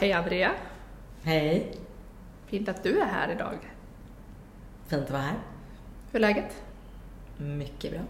[0.00, 0.50] hej Andrea.
[1.22, 1.72] Hej.
[2.46, 3.58] Fint att du är här idag.
[4.86, 5.38] Fint att vara här.
[6.12, 6.62] Hur är läget?
[7.36, 8.00] Mycket bra.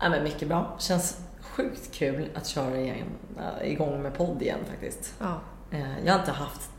[0.00, 0.76] Ja, men mycket bra.
[0.78, 3.06] Känns sjukt kul att köra igen,
[3.38, 5.14] äh, igång med podd igen faktiskt.
[5.20, 5.40] Ja.
[5.70, 6.70] Eh, Jag har inte haft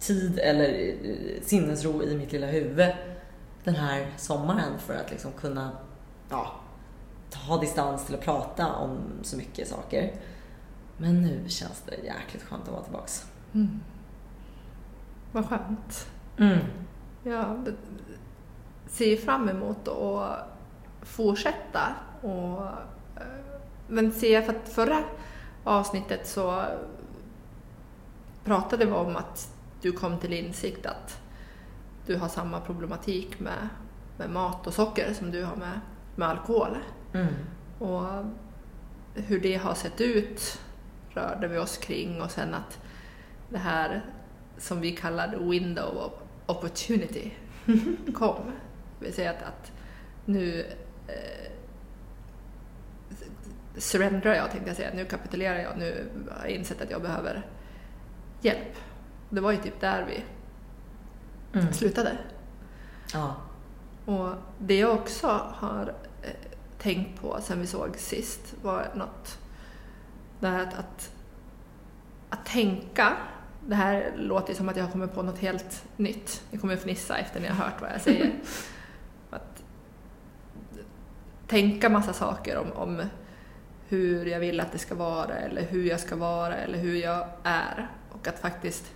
[0.00, 0.68] tid eller
[1.04, 2.92] eh, sinnesro i mitt lilla huvud
[3.64, 5.70] den här sommaren för att liksom kunna
[6.30, 6.52] ja,
[7.30, 10.12] ta distans till att prata om så mycket saker.
[10.98, 13.26] Men nu känns det jäkligt skönt att vara tillbaks.
[13.54, 13.80] Mm.
[15.32, 16.10] Vad skönt.
[16.38, 16.58] Mm.
[17.22, 17.74] Jag
[18.86, 20.48] ser fram emot att
[21.02, 21.94] fortsätta.
[22.22, 22.66] Och,
[23.16, 23.22] eh,
[23.88, 25.04] men ser för att förra
[25.64, 26.64] avsnittet så
[28.44, 31.20] pratade vi om att du kom till insikt att
[32.06, 33.68] du har samma problematik med,
[34.16, 35.80] med mat och socker som du har med,
[36.16, 36.78] med alkohol.
[37.12, 37.34] Mm.
[37.78, 38.04] Och
[39.14, 40.60] hur det har sett ut
[41.10, 42.78] rörde vi oss kring och sen att
[43.50, 44.04] det här
[44.58, 46.12] som vi kallar window of
[46.56, 47.32] opportunity
[48.14, 48.36] kom.
[48.98, 49.72] Det vill säga att, att
[50.24, 50.60] nu
[51.08, 51.52] eh,
[53.76, 57.46] surrendrar jag tänkte jag säga, nu kapitulerar jag, nu har jag insett att jag behöver
[58.40, 58.76] hjälp.
[59.30, 60.22] Det var ju typ där vi
[61.52, 61.72] Mm.
[61.72, 62.18] slutade.
[63.12, 63.36] Ja.
[64.04, 66.30] Och det jag också har eh,
[66.78, 69.38] tänkt på sen vi såg sist var något,
[70.40, 71.12] det här att, att,
[72.30, 73.16] att tänka,
[73.66, 76.42] det här låter ju som att jag har kommit på något helt nytt.
[76.50, 78.32] Ni kommer fnissa efter ni har hört vad jag säger.
[79.30, 79.62] att
[81.46, 83.02] tänka massa saker om, om
[83.88, 87.28] hur jag vill att det ska vara eller hur jag ska vara eller hur jag
[87.42, 88.92] är och att faktiskt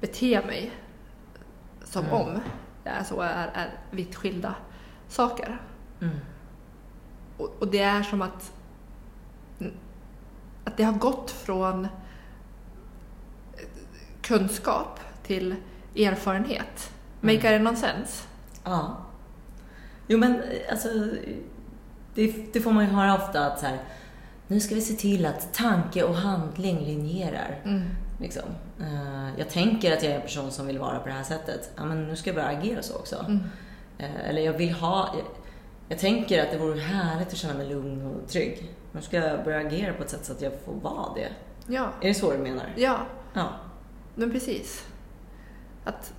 [0.00, 0.72] bete mig
[1.84, 2.14] som Mm.
[2.16, 2.40] om
[2.84, 4.54] det är så är, är vitt skilda
[5.08, 5.60] saker.
[6.00, 6.16] Mm.
[7.36, 8.52] Och, och det är som att,
[10.64, 11.88] att det har gått från
[14.22, 15.54] kunskap till
[15.96, 16.92] erfarenhet.
[17.22, 17.36] Mm.
[17.36, 17.76] Make mm.
[17.76, 18.26] sense?
[18.64, 18.96] Ja.
[20.06, 20.88] Jo men alltså,
[22.14, 23.78] det, det får man ju höra ofta att så här,
[24.46, 27.60] nu ska vi se till att tanke och handling linjerar.
[27.64, 27.82] Mm.
[28.20, 28.42] Liksom.
[28.80, 31.70] Eh, jag tänker att jag är en person som vill vara på det här sättet.
[31.76, 33.16] Ja, men nu ska jag börja agera så också.
[33.28, 33.40] Mm.
[33.98, 35.14] Eh, eller jag vill ha...
[35.16, 35.24] Jag,
[35.88, 38.74] jag tänker att det vore härligt att känna mig lugn och trygg.
[38.94, 41.28] Nu ska jag börja agera på ett sätt så att jag får vara det.
[41.66, 42.66] Ja, Är det så du menar?
[42.76, 42.98] ja,
[43.32, 43.48] Ja.
[44.14, 44.86] men precis.
[45.84, 46.14] Att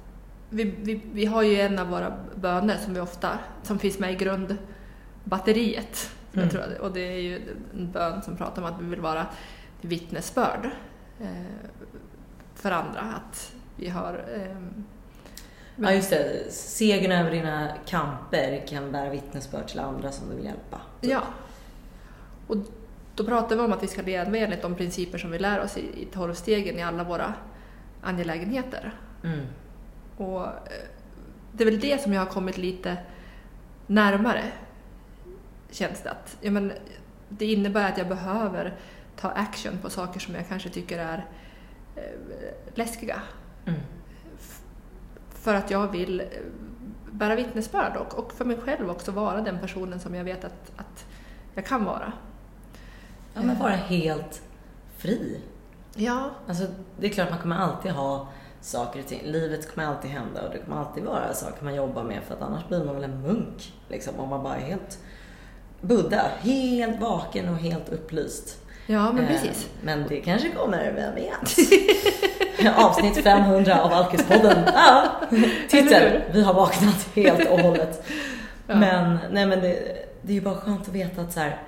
[0.50, 4.12] vi, vi, vi har ju en av våra böner som vi ofta, som finns med
[4.14, 6.10] i grundbatteriet.
[6.34, 6.50] Mm.
[6.50, 7.42] Tror, och det är ju
[7.74, 9.26] en bön som pratar om att vi vill vara
[9.82, 10.70] vittnesbörd
[11.22, 11.28] eh,
[12.56, 13.02] för andra.
[13.02, 14.84] Att vi har ehm,
[15.76, 16.52] ja, just det.
[16.54, 20.82] Segern över dina kamper kan bära vittnesbörd till andra som du vill hjälpa.
[21.02, 21.22] Ja.
[22.48, 22.58] Och
[23.16, 25.78] då pratar vi om att vi ska leva enligt de principer som vi lär oss
[25.78, 27.34] i, i tolvstegen i alla våra
[28.02, 28.94] angelägenheter.
[29.24, 29.46] Mm.
[30.18, 30.88] Och eh,
[31.52, 32.98] det är väl det som jag har kommit lite
[33.88, 34.44] närmare,
[35.72, 36.12] känns det.
[36.12, 36.72] Att, ja, men,
[37.30, 38.78] det innebär att jag behöver
[39.16, 41.26] ta action på saker som jag kanske tycker är
[41.96, 42.04] eh,
[42.74, 43.22] läskiga.
[43.66, 43.80] Mm.
[45.30, 46.28] För att jag vill eh,
[47.12, 50.72] bära vittnesbörd och, och för mig själv också vara den personen som jag vet att,
[50.76, 51.06] att
[51.54, 52.14] jag kan vara.
[53.36, 54.42] Ja, men vara helt
[54.98, 55.40] fri.
[55.96, 56.64] Ja, Alltså,
[57.00, 58.28] det är klart man kommer alltid ha
[58.62, 59.22] saker och ting.
[59.26, 62.42] Livet kommer alltid hända och det kommer alltid vara saker man jobbar med för att
[62.42, 63.74] annars blir man väl en munk.
[63.90, 64.98] Liksom, om man bara är helt
[65.82, 68.58] Buddha, helt vaken och helt upplyst.
[68.88, 69.70] ja men Eh, precis.
[69.82, 71.56] Men det kanske kommer, vem vet?
[72.78, 74.58] Avsnitt 500 av Alkispodden.
[74.74, 75.04] Ja,
[75.70, 76.22] titel.
[76.32, 78.06] Vi har vaknat helt och hållet.
[78.68, 78.76] Ja.
[78.76, 81.62] Men, nej, men det, det är ju bara skönt att veta att så här,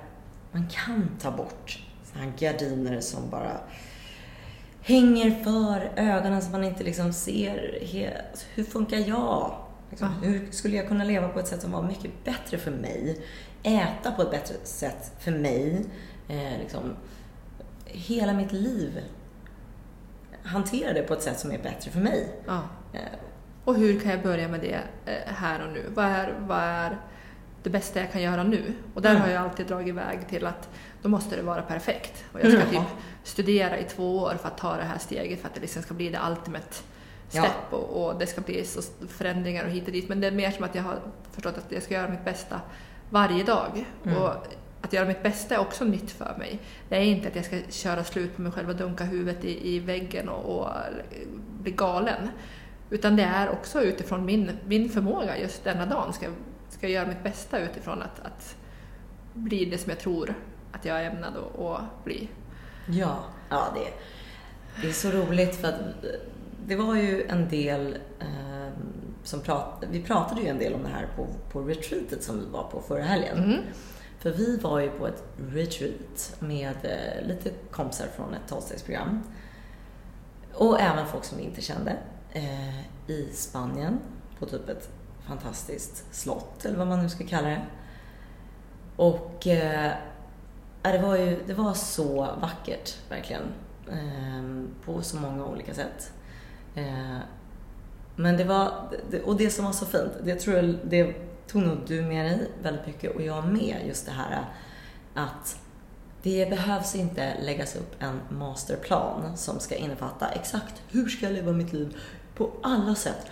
[0.52, 1.82] man kan ta bort
[2.12, 3.60] så här gardiner som bara
[4.82, 7.78] hänger för ögonen så man inte liksom ser
[8.54, 9.54] hur funkar jag?
[9.90, 10.08] Liksom.
[10.22, 13.20] Hur skulle jag kunna leva på ett sätt som var mycket bättre för mig?
[13.62, 15.84] Äta på ett bättre sätt för mig?
[16.28, 16.96] Eh, liksom,
[17.84, 19.00] hela mitt liv
[20.42, 22.28] hantera det på ett sätt som är bättre för mig.
[22.46, 22.60] Ja.
[22.92, 23.00] Eh,
[23.64, 24.80] Och hur kan jag börja med det
[25.12, 25.84] eh, här och nu?
[25.94, 26.98] Vad är, vad är
[27.62, 28.74] det bästa jag kan göra nu?
[28.94, 29.22] Och där Mm.
[29.22, 30.68] har jag alltid dragit iväg till att
[31.02, 32.24] då måste det vara perfekt.
[32.32, 32.70] Och jag ska Jaha.
[32.70, 32.92] typ
[33.24, 35.94] studera i två år för att ta det här steget för att det liksom ska
[35.94, 36.66] bli det ultimate
[37.30, 37.42] Ja.
[37.42, 40.08] step och, och det ska bli så förändringar och hit och dit.
[40.08, 40.98] Men det är mer som att jag har
[41.32, 42.60] förstått att jag ska göra mitt bästa
[43.10, 43.84] varje dag.
[44.04, 44.22] Mm.
[44.22, 44.30] Och
[44.82, 46.58] att göra mitt bästa är också nytt för mig.
[46.88, 49.74] Det är inte att jag ska köra slut på mig själv och dunka huvudet i,
[49.74, 50.68] i väggen och, och
[51.62, 52.28] bli galen.
[52.90, 56.12] Utan det är också utifrån min, min förmåga just denna dagen.
[56.12, 56.26] Ska,
[56.68, 58.56] ska jag göra mitt bästa utifrån att, att
[59.34, 60.34] bli det som jag tror
[60.72, 62.28] att jag är ämnad att, bli.
[62.88, 63.92] Ja, ja det,
[64.82, 65.80] Det är så roligt för att
[66.66, 68.72] det var ju en del eh,
[69.22, 72.46] som prat, vi pratade ju en del om det här på, på retreatet som vi
[72.46, 73.38] var på förra helgen.
[73.38, 73.60] Mm.
[74.18, 79.22] För vi var ju på ett retreat med eh, lite kompisar från ett tolvstegsprogram.
[80.54, 81.96] Och även folk som vi inte kände.
[82.32, 82.80] Eh,
[83.10, 83.98] I Spanien,
[84.38, 84.90] på typ ett
[85.28, 87.66] fantastiskt slott, eller vad man nu ska kalla det.
[88.96, 89.92] Och eh,
[90.82, 93.42] det var ju det var så vackert, verkligen.
[93.90, 96.12] Eh, på så många olika sätt.
[96.74, 97.18] Eh,
[98.16, 98.88] men det var,
[99.24, 101.14] och det som var så fint, det tror jag, det
[101.46, 104.44] tog nog du med dig väldigt mycket och jag med, just det här
[105.14, 105.60] att
[106.22, 111.52] det behövs inte läggas upp en masterplan som ska innefatta exakt hur ska jag leva
[111.52, 111.96] mitt liv
[112.34, 113.26] på alla sätt.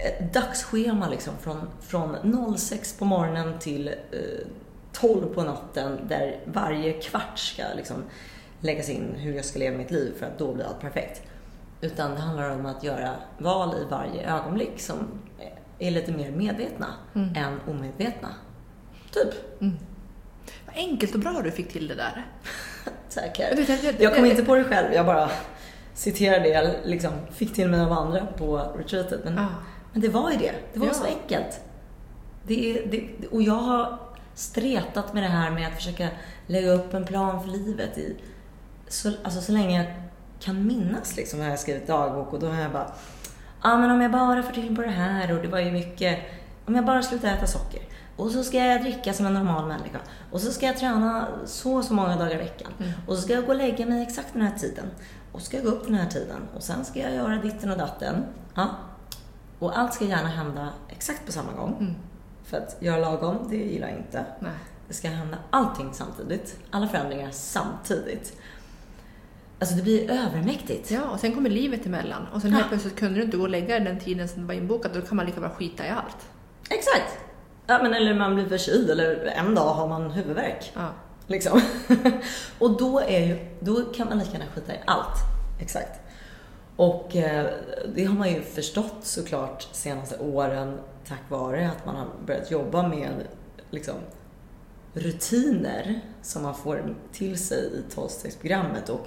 [0.00, 3.94] Ett dagsschema liksom från, från 06 på morgonen till eh,
[4.92, 7.96] 12 på natten där varje kvart ska liksom
[8.60, 11.22] läggas in hur jag ska leva mitt liv för att då blir allt perfekt.
[11.80, 14.96] Utan det handlar om att göra val i varje ögonblick som
[15.78, 17.34] är lite mer medvetna Mm.
[17.36, 18.28] än omedvetna.
[19.12, 19.60] Typ.
[19.60, 19.76] Mm.
[20.66, 22.26] Vad enkelt och bra du fick till det där.
[23.14, 23.38] Tack.
[23.38, 25.30] Jag vet, jag- Jag kom inte på det själv, jag bara
[25.98, 29.20] citerar det jag liksom fick till mig av andra på retreatet.
[29.24, 29.46] Men, Ja.
[29.92, 30.52] men det var ju det.
[30.72, 30.94] Det var Ja.
[30.94, 31.60] så enkelt.
[32.42, 33.98] Det, det, och jag har
[34.34, 36.08] stretat med det här med att försöka
[36.46, 38.16] lägga upp en plan för livet i
[38.88, 39.86] så, alltså så länge jag
[40.40, 42.86] kan minnas liksom har jag skrivit dagbok och då har jag bara
[43.62, 45.70] Ja ah, men om jag bara får till på det här och det var ju
[45.72, 46.18] mycket
[46.66, 47.80] Om jag bara slutar äta socker
[48.16, 49.98] och så ska jag dricka som en normal människa
[50.30, 52.92] och så ska jag träna så och så många dagar i veckan Mm.
[53.06, 54.84] och så ska jag gå och lägga mig exakt den här tiden
[55.38, 57.78] och ska jag gå upp den här tiden och sen ska jag göra ditten och
[57.78, 58.24] datten.
[58.54, 58.68] Ja.
[59.58, 61.76] Och allt ska gärna hända exakt på samma gång.
[61.80, 61.94] Mm.
[62.44, 64.24] För att göra lagom, det gillar jag inte.
[64.40, 64.52] Nej.
[64.88, 66.56] Det ska hända allting samtidigt.
[66.70, 68.40] Alla förändringar samtidigt.
[69.58, 70.90] Alltså det blir övermäktigt.
[70.90, 72.26] Ja, och sen kommer livet emellan.
[72.32, 72.56] Och sen Ja.
[72.56, 74.90] helt plötsligt kunde du inte gå och lägga den tiden som var inbokad.
[74.94, 76.26] Då kan man lika bra skita i allt.
[76.70, 77.18] Exakt!
[77.66, 80.72] Ja, men eller man blir förkyld eller en dag har man huvudvärk.
[80.74, 80.88] Ja.
[81.28, 81.60] Liksom.
[82.58, 85.16] och då, är ju, då kan man lika gärna skita i allt.
[85.60, 86.00] Exakt.
[86.76, 87.46] Och eh,
[87.94, 90.78] det har man ju förstått såklart senaste åren
[91.08, 93.26] tack vare att man har börjat jobba med
[93.70, 93.94] liksom,
[94.92, 98.88] rutiner som man får till sig i 12-stegsprogrammet.
[98.88, 99.06] och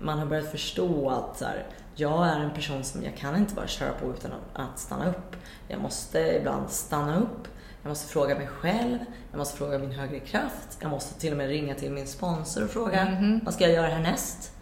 [0.00, 3.54] man har börjat förstå att så här, jag är en person som jag kan inte
[3.54, 5.36] bara köra på utan att stanna upp.
[5.68, 7.48] Jag måste ibland stanna upp.
[7.82, 8.98] Jag måste fråga mig själv.
[9.30, 10.78] Jag måste fråga min högre kraft.
[10.80, 13.40] Jag måste till och med ringa till min sponsor och fråga Mhm.
[13.44, 14.52] vad ska jag göra härnäst?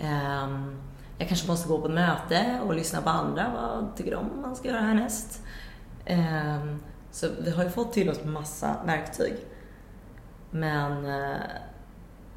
[0.00, 0.76] Ehm,
[1.18, 3.50] jag kanske måste gå på ett möte och lyssna på andra.
[3.54, 5.42] Vad tycker de man ska göra härnäst?
[6.04, 9.34] Ehm, så vi har ju fått till oss massa verktyg.
[10.50, 11.36] Men, eh,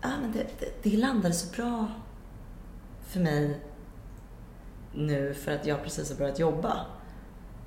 [0.01, 1.87] ja, men det, det, det landade så bra
[3.07, 3.59] för mig
[4.93, 6.85] nu för att jag precis har börjat jobba.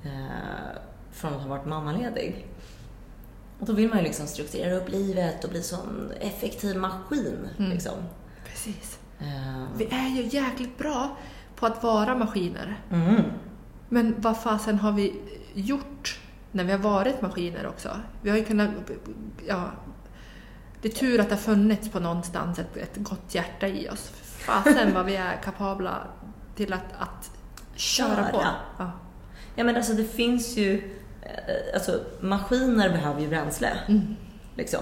[0.05, 0.79] Eh,
[1.19, 2.47] från att ha varit mammaledig.
[3.61, 7.49] Och då vill man ju liksom strukturera upp livet och bli sån effektiv maskin.
[7.59, 7.71] Mm.
[7.71, 7.93] Liksom.
[8.49, 8.99] Precis.
[9.21, 11.17] Eh, Vi är ju jäkligt bra
[11.57, 12.81] på att vara maskiner.
[12.91, 13.23] mm.
[13.89, 15.21] Men vad fasen har vi
[15.55, 16.21] gjort
[16.53, 17.91] när vi har varit maskiner också?
[18.23, 18.71] Vi har ju kunnat...
[19.47, 19.65] Ja,
[20.83, 24.09] det är tur att det har funnits på någonstans ett, ett gott hjärta i oss.
[24.23, 25.99] Fasen vad vi är kapabla
[26.55, 27.31] till att, att
[27.75, 28.39] köra på.
[28.39, 28.55] Köra.
[28.79, 28.91] Ja.
[29.55, 30.98] Ja men alltså det finns ju,
[31.75, 33.71] alltså maskiner behöver ju bränsle.
[33.89, 34.17] Mm.
[34.57, 34.81] Liksom.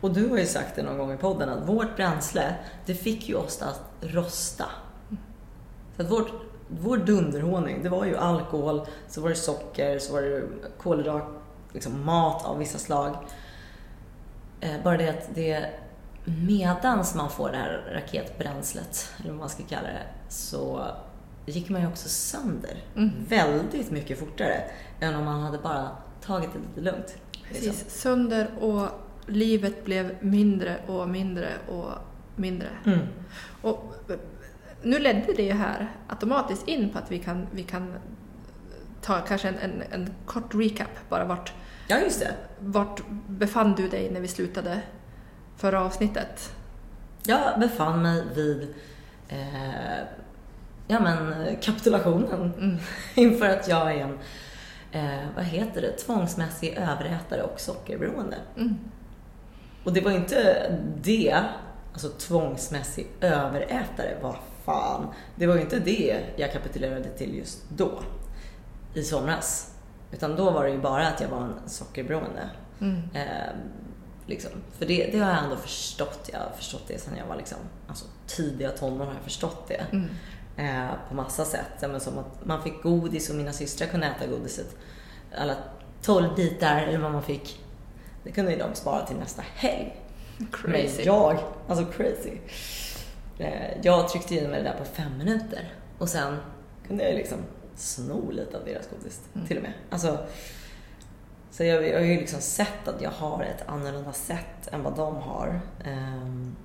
[0.00, 2.54] Och du har ju sagt det någon gång i podden att vårt bränsle,
[2.86, 4.66] det fick ju oss att rosta.
[5.96, 6.32] Så att vårt,
[6.68, 10.42] vår dunderhonung, det var ju alkohol, så var det socker, så var det
[10.78, 11.24] kolhydrat,
[11.72, 13.16] liksom mat av vissa slag.
[14.60, 15.70] Eh, bara det att det
[16.24, 20.86] medans man får det här raketbränslet, eller vad man ska kalla det, så
[21.46, 23.10] gick man ju också sönder Mm.
[23.28, 24.62] väldigt mycket fortare
[25.00, 25.88] än om man hade bara
[26.22, 27.14] tagit det lite lugnt.
[27.32, 27.70] liksom.
[27.70, 27.90] Precis.
[28.00, 28.88] Sönder och
[29.26, 31.90] livet blev mindre och mindre och
[32.36, 32.68] mindre.
[32.86, 32.98] Mm.
[33.62, 33.94] Och
[34.82, 37.94] nu ledde det ju här automatiskt in på att vi kan, vi kan
[39.02, 41.24] ta kanske en, en, en kort recap bara.
[41.24, 41.52] Vart,
[41.88, 42.34] Ja, just det.
[42.60, 44.80] vart befann du dig när vi slutade
[45.56, 46.52] förra avsnittet?
[47.22, 48.74] Jag befann mig vid
[49.28, 49.38] eh,
[50.90, 52.78] ja, men, kapitulationen Mm.
[53.14, 54.18] inför att jag är en
[54.92, 58.36] eh, vad heter det, tvångsmässig överätare och sockerberoende.
[58.56, 58.78] Mm.
[59.84, 60.70] Och det var inte
[61.02, 61.44] det,
[61.92, 65.06] alltså tvångsmässig överätare, vad fan.
[65.36, 68.02] Det var ju inte det jag kapitulerade till just då,
[68.94, 69.74] i somras.
[70.12, 72.50] Utan då var det ju bara att jag var en sockerberoende.
[72.80, 73.02] Mm.
[73.14, 73.52] Eh,
[74.26, 74.50] liksom.
[74.78, 76.30] För det, det har jag ändå förstått.
[76.32, 79.86] Jag har förstått det sedan jag var liksom, alltså, tidiga tonår har jag förstått det.
[79.92, 80.08] Mm.
[80.56, 81.70] Eh, på massa sätt.
[81.80, 84.76] Men som att man fick godis och mina systrar kunde äta godiset.
[85.38, 85.56] Alla
[86.02, 87.64] 12 bitar eller vad man fick.
[88.24, 89.96] Det kunde ju de spara till nästa helg.
[90.52, 90.96] Crazy.
[90.96, 91.38] Men jag,
[91.68, 92.32] alltså crazy.
[93.38, 95.72] Eh, jag tryckte in mig där på fem minuter.
[95.98, 96.36] Och sen
[96.86, 97.38] kunde jag liksom
[97.76, 99.46] sno lite av deras godis Mm.
[99.46, 99.72] till och med.
[99.90, 100.18] Alltså,
[101.50, 104.96] så jag, jag har ju liksom sett att jag har ett annorlunda sätt än vad
[104.96, 105.60] de har.
[105.84, 106.56] Ehm,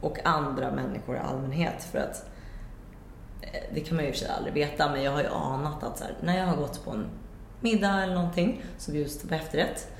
[0.00, 1.82] och andra människor i allmänhet.
[1.92, 2.29] För att eh,
[3.74, 5.82] det kan man ju i och för sig aldrig veta, men jag har ju anat
[5.82, 7.06] att så här, när jag har gått på en
[7.60, 9.92] middag eller någonting så bjuds det på efterrätt.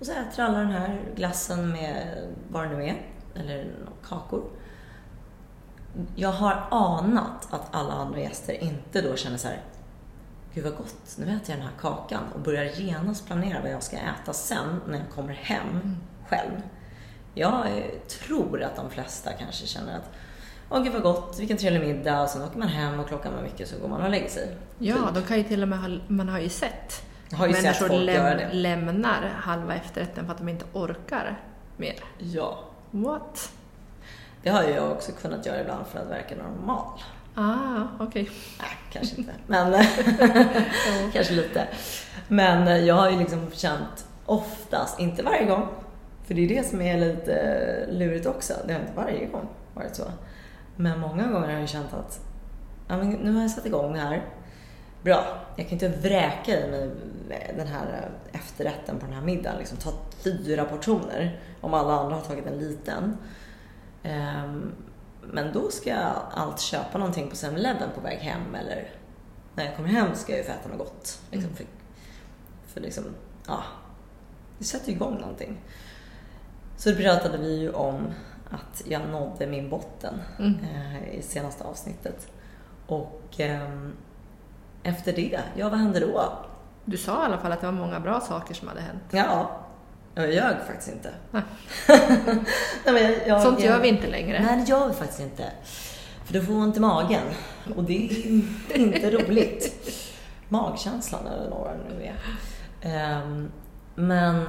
[0.00, 2.96] Och så äter alla den här glassen med vad det nu är,
[3.34, 3.74] eller
[4.08, 4.44] kakor.
[6.16, 9.60] Jag har anat att alla andra gäster inte då känner så här,
[10.54, 13.82] gud vad gott, nu äter jag den här kakan och börjar genast planera vad jag
[13.82, 15.96] ska äta sen när jag kommer hem
[16.28, 16.62] själv.
[17.34, 20.10] Jag eh, tror att de flesta kanske känner att
[20.68, 23.42] Åh gud vad gott, vilken trevlig middag och sen åker man hem och klockan var
[23.42, 24.56] mycket så går man och lägger sig.
[24.78, 25.14] Ja, Typ.
[25.14, 28.02] de kan ju till och med ha, man har ju sett har ju sett människor
[28.02, 31.40] göra läm, lämnar halva efterrätten för att de inte orkar
[31.76, 31.94] mer.
[32.18, 32.58] Ja,
[32.90, 33.52] What?
[34.42, 37.00] det har ju jag också kunnat göra ibland för att verka normal.
[37.34, 38.30] Ah, okej.
[38.58, 39.32] Nej, kanske inte.
[39.46, 39.72] Men
[41.12, 41.68] kanske lite.
[42.28, 45.68] Men eh, jag har ju liksom känt oftast, inte varje gång,
[46.26, 48.54] för det är det som är lite lurigt också.
[48.66, 50.04] Det har inte varje gång varit så.
[50.76, 52.20] Men många gånger har jag känt att
[52.88, 54.24] ja, men nu har jag satt igång det här.
[55.02, 55.24] Bra,
[55.56, 56.90] jag kan inte vräka i mig
[57.56, 57.86] den här
[58.32, 59.58] eh, efterrätten på den här middagen.
[59.58, 59.92] Liksom, ta
[60.24, 63.16] fyra portioner om alla andra har tagit en liten.
[64.02, 64.72] Ehm,
[65.22, 68.90] men då ska jag allt köpa någonting på 7-Eleven på väg hem eller
[69.54, 71.20] när jag kommer hem ska jag ju få äta något gott.
[71.30, 71.56] Liksom, Mm.
[71.56, 71.66] för,
[72.66, 73.04] för liksom,
[73.46, 73.62] ja,
[74.58, 75.60] det sätter ju igång någonting.
[76.76, 78.06] Så det pratade vi ju om
[78.50, 80.54] att jag nådde min botten Mm.
[80.60, 82.28] eh, i senaste avsnittet.
[82.86, 83.92] Och ehm,
[84.82, 86.32] efter det, ja vad hände då?
[86.84, 89.02] Du sa i alla fall att det var många bra saker som hade hänt.
[89.10, 89.50] Ja,
[90.14, 91.10] jag ljög faktiskt inte.
[91.30, 91.42] Nej.
[92.86, 94.42] Nej, jag, jag, Sånt gör vi inte längre.
[94.42, 95.52] Nej, det gör vi faktiskt inte.
[96.24, 97.22] För då får man ont i magen.
[97.76, 98.06] Och det
[98.72, 99.74] är inte roligt.
[100.48, 102.16] Magkänslan eller vad det nu är.
[102.82, 103.50] Ehm,
[103.94, 104.46] men,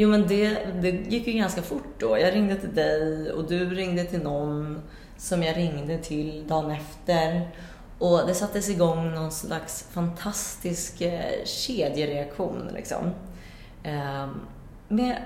[0.00, 2.18] jo men det, det gick ju ganska fort då.
[2.18, 4.82] Jag ringde till dig och du ringde till någon
[5.16, 7.50] som jag ringde till dagen efter.
[7.98, 13.10] Och det sattes igång någon slags fantastisk eh, kedjereaktion liksom.
[13.82, 14.28] Eh,
[14.88, 15.16] med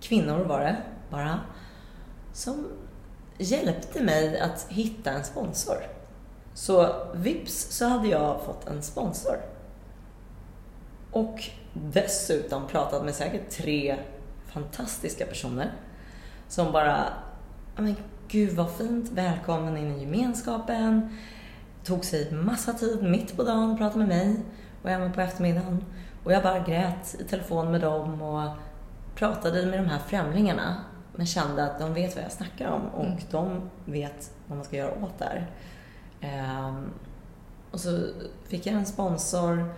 [0.00, 0.76] kvinnor var det
[1.10, 1.40] bara.
[2.32, 2.68] Som
[3.38, 5.76] hjälpte mig att hitta en sponsor.
[6.54, 9.36] Så vips så hade jag fått en sponsor.
[11.10, 13.96] Och dessutom pratat med säkert tre
[14.52, 15.72] fantastiska personer
[16.48, 17.04] som bara,
[17.76, 17.96] "Ja, men
[18.28, 21.16] gud vad fint, välkommen in i gemenskapen.
[21.84, 24.36] Tog sig massa tid mitt på dagen, pratade med mig
[24.82, 25.84] och även på eftermiddagen.
[26.24, 28.50] Och jag bara grät i telefon med dem och
[29.14, 30.76] pratade med de här främlingarna
[31.16, 33.18] men kände att de vet vad jag snackar om och Mm.
[33.30, 35.50] de vet vad man ska göra åt det här.
[36.20, 36.90] Ehm,
[37.70, 38.06] och så
[38.48, 39.74] fick jag en sponsor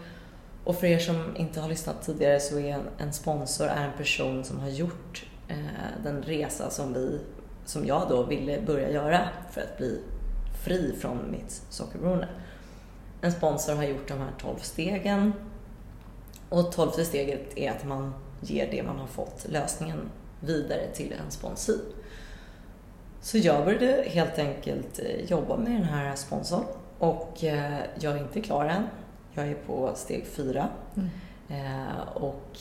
[0.64, 3.98] och för er som inte har lyssnat tidigare så är en, en sponsor är en
[3.98, 5.56] person som har gjort eh,
[6.04, 7.20] den resa som, vi,
[7.64, 10.00] som jag då ville börja göra för att bli
[10.64, 12.28] fri från mitt sockerberoende.
[13.20, 15.32] En sponsor har gjort de här 12 stegen
[16.48, 21.30] och 12 steget är att man ger det man har fått, lösningen, vidare till en
[21.30, 21.76] sponsor.
[23.20, 26.64] Så jag började helt enkelt eh, jobba med den här sponsorn
[26.98, 28.82] och eh, jag är inte klar än.
[29.34, 31.10] Jag är på steg fyra Mm.
[31.48, 32.58] Eh, och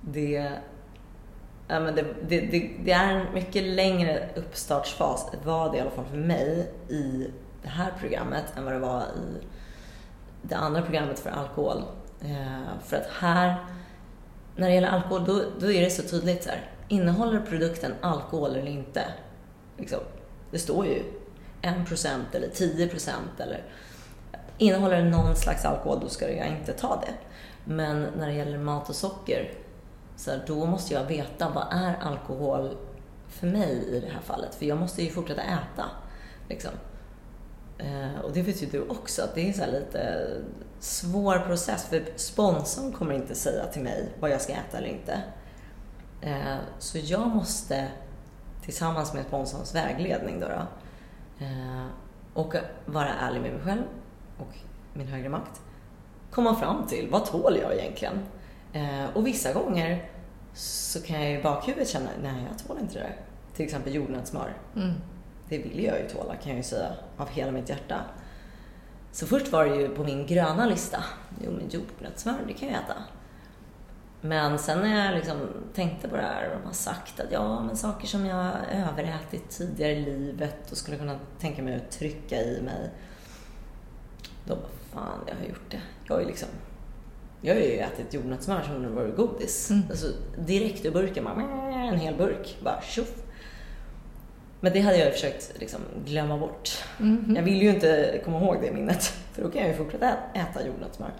[0.00, 0.52] det,
[1.68, 5.90] ja, men det, det, det, det är en mycket längre uppstartsfas, var det i alla
[5.90, 7.30] fall för mig, i
[7.62, 9.46] det här programmet än vad det var i
[10.42, 11.82] det andra programmet för alkohol.
[12.20, 13.56] Eh, för att här,
[14.56, 16.70] när det gäller alkohol, då, då är det så tydligt så här.
[16.88, 19.04] Innehåller produkten alkohol eller inte?
[19.78, 19.98] Liksom,
[20.50, 21.02] det står ju
[21.62, 23.64] 1% eller 10% eller
[24.62, 27.14] Innehåller det någon slags alkohol, då ska jag inte ta det.
[27.64, 29.52] Men när det gäller mat och socker,
[30.16, 32.76] så här, då måste jag veta vad är alkohol
[33.28, 34.54] för mig i det här fallet.
[34.54, 35.84] För jag måste ju fortsätta äta.
[36.48, 36.70] Liksom.
[37.78, 40.30] Eh, och det vet ju du också, att det är så här lite
[40.80, 41.84] svår process.
[41.84, 45.22] För sponsorn kommer inte säga till mig vad jag ska äta eller inte.
[46.20, 47.88] Eh, så jag måste,
[48.64, 50.66] tillsammans med sponsorns vägledning då, då
[51.44, 51.86] eh,
[52.34, 52.54] och
[52.86, 53.82] vara ärlig med mig själv
[54.42, 54.56] och
[54.92, 55.60] min högre makt.
[56.30, 58.18] Komma fram till, vad tål jag egentligen?
[58.72, 60.10] Eh, och vissa gånger
[60.54, 63.16] så kan jag i bakhuvudet känna, nej jag tål inte det där.
[63.56, 64.56] Till exempel jordnötssmör.
[64.76, 64.92] Mm.
[65.48, 68.00] det vill jag ju tåla kan jag ju säga av hela mitt hjärta.
[69.12, 71.04] Så först var det ju på min gröna lista.
[71.44, 72.94] Jo men jordnötssmör, det kan jag äta.
[74.20, 75.36] Men sen när jag liksom
[75.74, 79.50] tänkte på det här och de har sagt att ja, men saker som jag överätit
[79.50, 82.90] tidigare i livet och skulle kunna tänka mig att trycka i mig.
[84.44, 85.80] Då bara, fan, jag har gjort det.
[86.08, 86.48] Jag ju liksom,
[87.40, 89.70] jag har ju ätit jordnötssmör som om det vore godis.
[89.70, 89.82] Mm.
[89.90, 90.06] Alltså
[90.38, 91.34] direkt ur burken, bara,
[91.88, 93.14] en hel burk, bara tjoff.
[94.60, 96.70] Men det hade jag försökt liksom glömma bort.
[96.98, 97.36] Mhm.
[97.36, 100.66] Jag vill ju inte komma ihåg det minnet, för då kan jag ju fortsätta äta
[100.66, 101.10] jordnötssmör.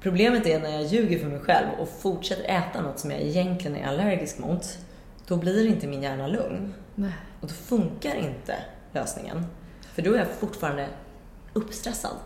[0.00, 3.76] Problemet är när jag ljuger för mig själv och fortsätter äta något som jag egentligen
[3.76, 4.78] är allergisk mot.
[5.26, 6.74] Då blir inte min hjärna lugn.
[6.94, 7.12] Nej.
[7.40, 8.54] Och då funkar inte
[8.92, 9.46] lösningen.
[9.80, 10.88] För då är jag fortfarande
[11.58, 12.16] uppstressad.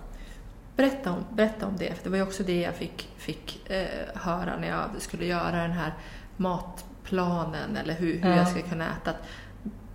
[0.77, 3.87] Berätta om, berätta om det, för det var ju också det jag fick, fick eh,
[4.15, 5.95] höra när jag skulle göra den här
[6.37, 8.37] matplanen eller hur, hur Ja.
[8.37, 9.11] jag ska kunna äta.
[9.11, 9.17] Att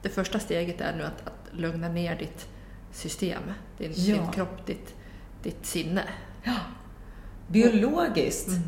[0.01, 2.48] det första steget är nu att, att lugna ner ditt
[2.91, 3.41] system,
[3.77, 4.15] din, Ja.
[4.15, 4.96] din kropp, ditt,
[5.44, 6.03] ditt sinne.
[7.48, 8.48] Biologiskt.
[8.48, 8.62] Mm.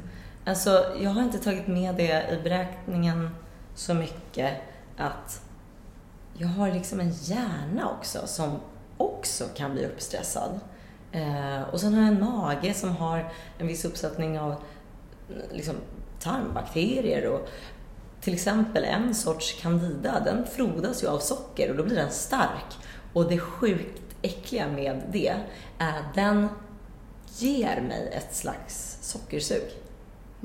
[0.46, 3.30] Alltså, jag har inte tagit med det i beräkningen
[3.76, 4.62] så mycket
[4.98, 5.42] att
[6.38, 8.60] jag har liksom en hjärna också som
[9.00, 10.60] också kan bli uppstressad.
[11.12, 14.56] Eh, och sen har jag en mage som har en viss uppsättning av
[15.52, 15.76] liksom,
[16.20, 17.50] tarmbakterier och
[18.22, 22.78] till exempel en sorts candida, den frodas ju av socker och då blir den stark.
[23.14, 25.36] Och det sjukt äckliga med det
[25.78, 26.48] är att den
[27.38, 29.72] ger mig ett slags sockersug.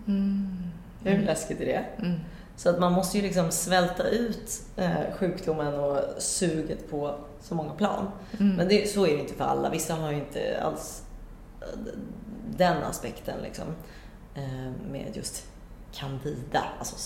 [0.06, 0.70] Mm.
[1.04, 1.84] Hur läskigt är det?
[1.98, 2.20] Mm.
[2.56, 7.72] Så att man måste ju liksom svälta ut eh, sjukdomen och suget på så många
[7.72, 8.10] plan.
[8.40, 8.56] Mm.
[8.56, 9.70] Men det, så är det inte för alla.
[9.70, 11.02] Vissa har ju inte alls
[11.60, 11.78] eh,
[12.56, 13.64] den aspekten liksom.
[14.34, 15.46] Eh, med just
[15.92, 16.96] candida, alltså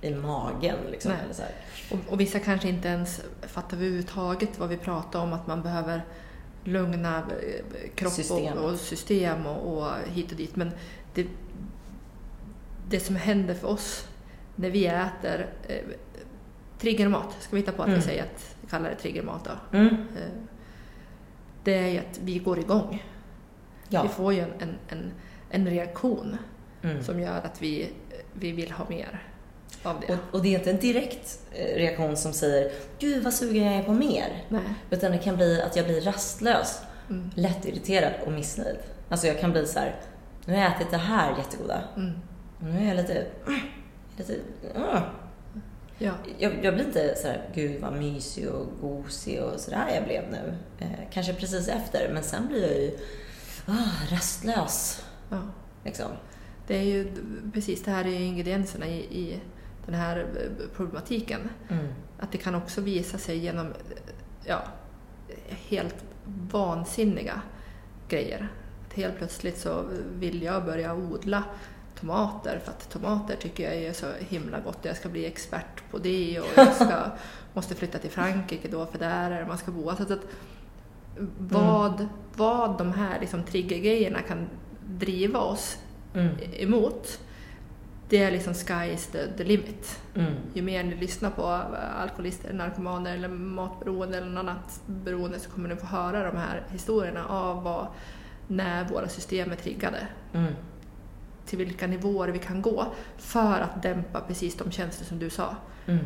[0.00, 1.12] i magen liksom.
[1.12, 1.42] Eller så.
[1.90, 6.04] Och, och vissa kanske inte ens fattar överhuvudtaget vad vi pratar om, att man behöver
[6.64, 7.22] lugna
[7.94, 8.58] kropp Systemet.
[8.58, 10.56] och, och system och, och hit och dit.
[10.56, 10.72] Men
[11.14, 11.26] det,
[12.88, 14.08] det som händer för oss
[14.56, 15.76] när vi äter eh,
[16.78, 18.00] triggermat, ska vi hitta på att Mm.
[18.00, 19.78] vi säger att kallar det triggermat då.
[19.78, 19.88] Mm.
[19.94, 20.22] Eh,
[21.64, 23.04] det är ju att vi går igång.
[23.88, 24.02] Ja.
[24.02, 25.12] Vi får ju en, en, en,
[25.50, 26.36] en reaktion
[26.84, 27.02] Mm.
[27.02, 27.88] som gör att vi,
[28.32, 29.22] vi vill ha mer
[29.82, 30.12] av det.
[30.12, 33.74] Och, och det är inte en direkt eh, reaktion som säger Gud vad sugen jag
[33.74, 34.44] är på mer.
[34.48, 34.62] Nej.
[34.90, 37.30] Utan det kan bli att jag blir rastlös, Mm.
[37.34, 38.76] lättirriterad och missnöjd.
[39.08, 39.94] Alltså jag kan bli så här,
[40.44, 41.82] nu har jag ätit det här jättegoda.
[41.96, 42.12] Mm.
[42.60, 43.26] Nu är jag lite,
[44.16, 44.38] lite.
[45.98, 46.12] Ja.
[46.38, 50.30] jag, jag blir inte så här, gud vad mysig och gosig och sådär jag blev
[50.30, 50.54] nu.
[50.78, 52.98] Eh, kanske precis efter, men sen blir jag ju
[53.66, 55.04] ah, rastlös.
[55.30, 55.40] ja.
[55.84, 56.10] Liksom.
[56.66, 57.12] Det är ju
[57.52, 59.40] precis det här är ingredienserna i, i
[59.86, 61.40] den här eh, problematiken.
[61.68, 61.86] Mm.
[62.18, 63.72] Att det kan också visa sig genom eh,
[64.44, 64.62] ja,
[65.48, 66.04] helt
[66.50, 67.42] vansinniga
[68.08, 68.48] grejer.
[68.86, 71.44] Att helt plötsligt så vill jag börja odla
[72.02, 75.90] tomater för att tomater tycker jag är så himla gott och jag ska bli expert
[75.90, 77.04] på det och jag ska,
[77.54, 79.90] måste flytta till Frankrike då för där är det man ska bo.
[79.90, 80.26] Alltså att
[81.38, 84.48] vad, vad de här liksom triggergrejerna kan
[84.86, 85.78] driva oss
[86.14, 86.36] Mm.
[86.52, 87.20] emot,
[88.08, 90.00] det är liksom sky's the, the limit.
[90.14, 90.32] Mm.
[90.54, 91.46] Ju mer ni lyssnar på
[92.00, 96.62] alkoholister, narkomaner eller matberoende eller något annat beroende så kommer ni få höra de här
[96.72, 97.86] historierna av vad,
[98.48, 100.06] när våra system är triggade.
[100.32, 100.52] Mm.
[101.52, 102.86] Till vilka nivåer vi kan gå
[103.16, 105.56] för att dämpa precis de känslor som du sa.
[105.86, 106.04] Mm.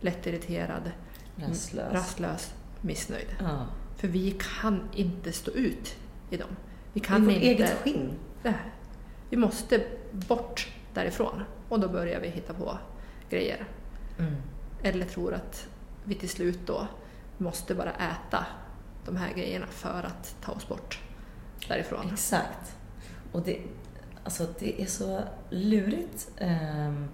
[0.00, 0.90] Lättirriterad,
[1.36, 1.92] Rastlös.
[1.92, 3.36] rastlös, missnöjd.
[3.40, 3.66] Ja.
[3.96, 5.96] För vi kan inte stå ut
[6.30, 6.48] i dem.
[6.92, 7.46] Vi kan vårt inte...
[7.46, 8.12] eget skinn.
[8.42, 8.54] Nej.
[9.30, 12.78] Vi måste bort därifrån och då börjar vi hitta på
[13.30, 13.64] grejer.
[14.18, 14.34] Mm.
[14.82, 15.68] Eller tror att
[16.04, 16.86] vi till slut då
[17.38, 18.46] måste bara äta
[19.04, 21.00] de här grejerna för att ta oss bort
[21.68, 22.10] därifrån.
[22.12, 22.76] Exakt.
[23.32, 23.60] Och det,
[24.26, 27.08] alltså det är så lurigt, um,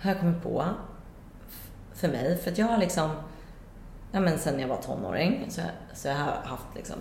[0.00, 0.64] har jag kommit på,
[1.94, 2.36] för mig.
[2.36, 3.10] För att jag har liksom,
[4.12, 5.60] ja men sen jag var tonåring, så,
[5.94, 6.96] så jag har haft liksom,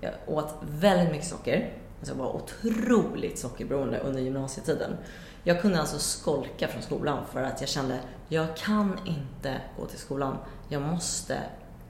[0.00, 1.72] jag åt väldigt mycket socker.
[1.98, 4.96] Alltså jag var otroligt sockerberoende under gymnasietiden.
[5.44, 9.98] Jag kunde alltså skolka från skolan för att jag kände, jag kan inte gå till
[9.98, 10.36] skolan.
[10.68, 11.38] Jag måste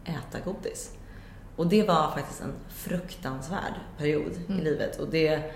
[0.04, 0.90] äta godis.
[1.56, 4.60] Och det var faktiskt en fruktansvärd period Mm.
[4.60, 5.00] i livet.
[5.00, 5.52] Och det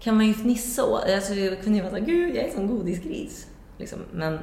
[0.00, 1.04] kan man ju fnissa åt.
[1.04, 3.46] Alltså, jag kunde ju vara såhär, gud jag är en sån godisgris.
[3.78, 3.98] Liksom.
[4.12, 4.38] Men,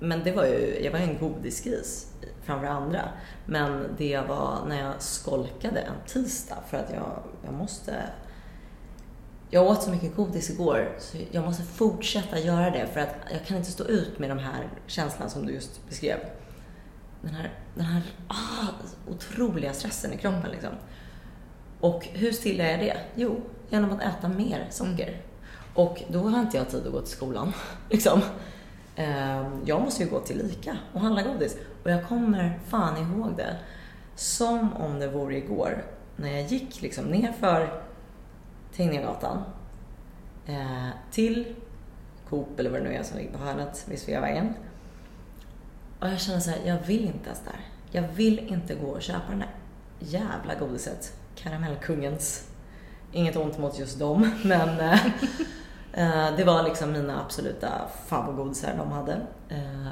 [0.00, 3.00] men det var ju, jag var ju en godisgris framför andra.
[3.46, 7.94] Men det var när jag skolkade en tisdag för att jag, jag måste
[9.50, 13.46] jag åt så mycket godis igår så jag måste fortsätta göra det för att jag
[13.46, 16.18] kan inte stå ut med de här känslorna som du just beskrev.
[17.22, 18.66] den här, den här ah,
[19.10, 20.50] otroliga stressen i kroppen.
[20.50, 20.72] Liksom.
[21.80, 22.96] Och hur stillar jag det?
[23.14, 25.20] Jo, genom att äta mer socker.
[25.74, 27.52] Och då har inte jag tid att gå till skolan.
[27.90, 28.20] Liksom.
[28.96, 31.56] Ehm, Jag måste ju gå till Ica och handla godis.
[31.82, 33.56] Och jag kommer fan ihåg det
[34.14, 35.84] som om det vore igår.
[36.16, 37.82] När jag gick liksom nerför
[38.76, 39.42] Tegnérgatan
[40.46, 41.54] eh, till
[42.28, 44.54] Coop eller vad det nu är som ligger på hörnet vid Sveavägen.
[46.00, 47.60] Och jag känner så här, jag vill inte ens där.
[47.90, 49.50] Jag vill inte gå och köpa den där
[49.98, 51.12] jävla godiset.
[51.36, 52.48] Karamellkungens.
[53.12, 55.06] Inget ont mot just dem, men eh,
[55.92, 57.68] eh, det var liksom mina absoluta
[58.06, 59.12] favoritgodisar de hade.
[59.48, 59.88] Eh,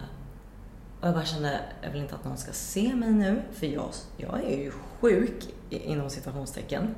[1.00, 3.88] och jag bara kände, jag vill inte att någon ska se mig nu, för jag,
[4.16, 6.94] jag är ju sjuk inom situationstecken.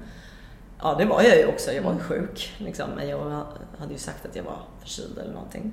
[0.79, 1.73] Ja, det var jag ju också.
[1.73, 2.55] Jag var ju sjuk.
[2.59, 2.91] Liksom.
[2.91, 3.47] Men jag
[3.79, 5.73] hade ju sagt att jag var förkyld eller någonting.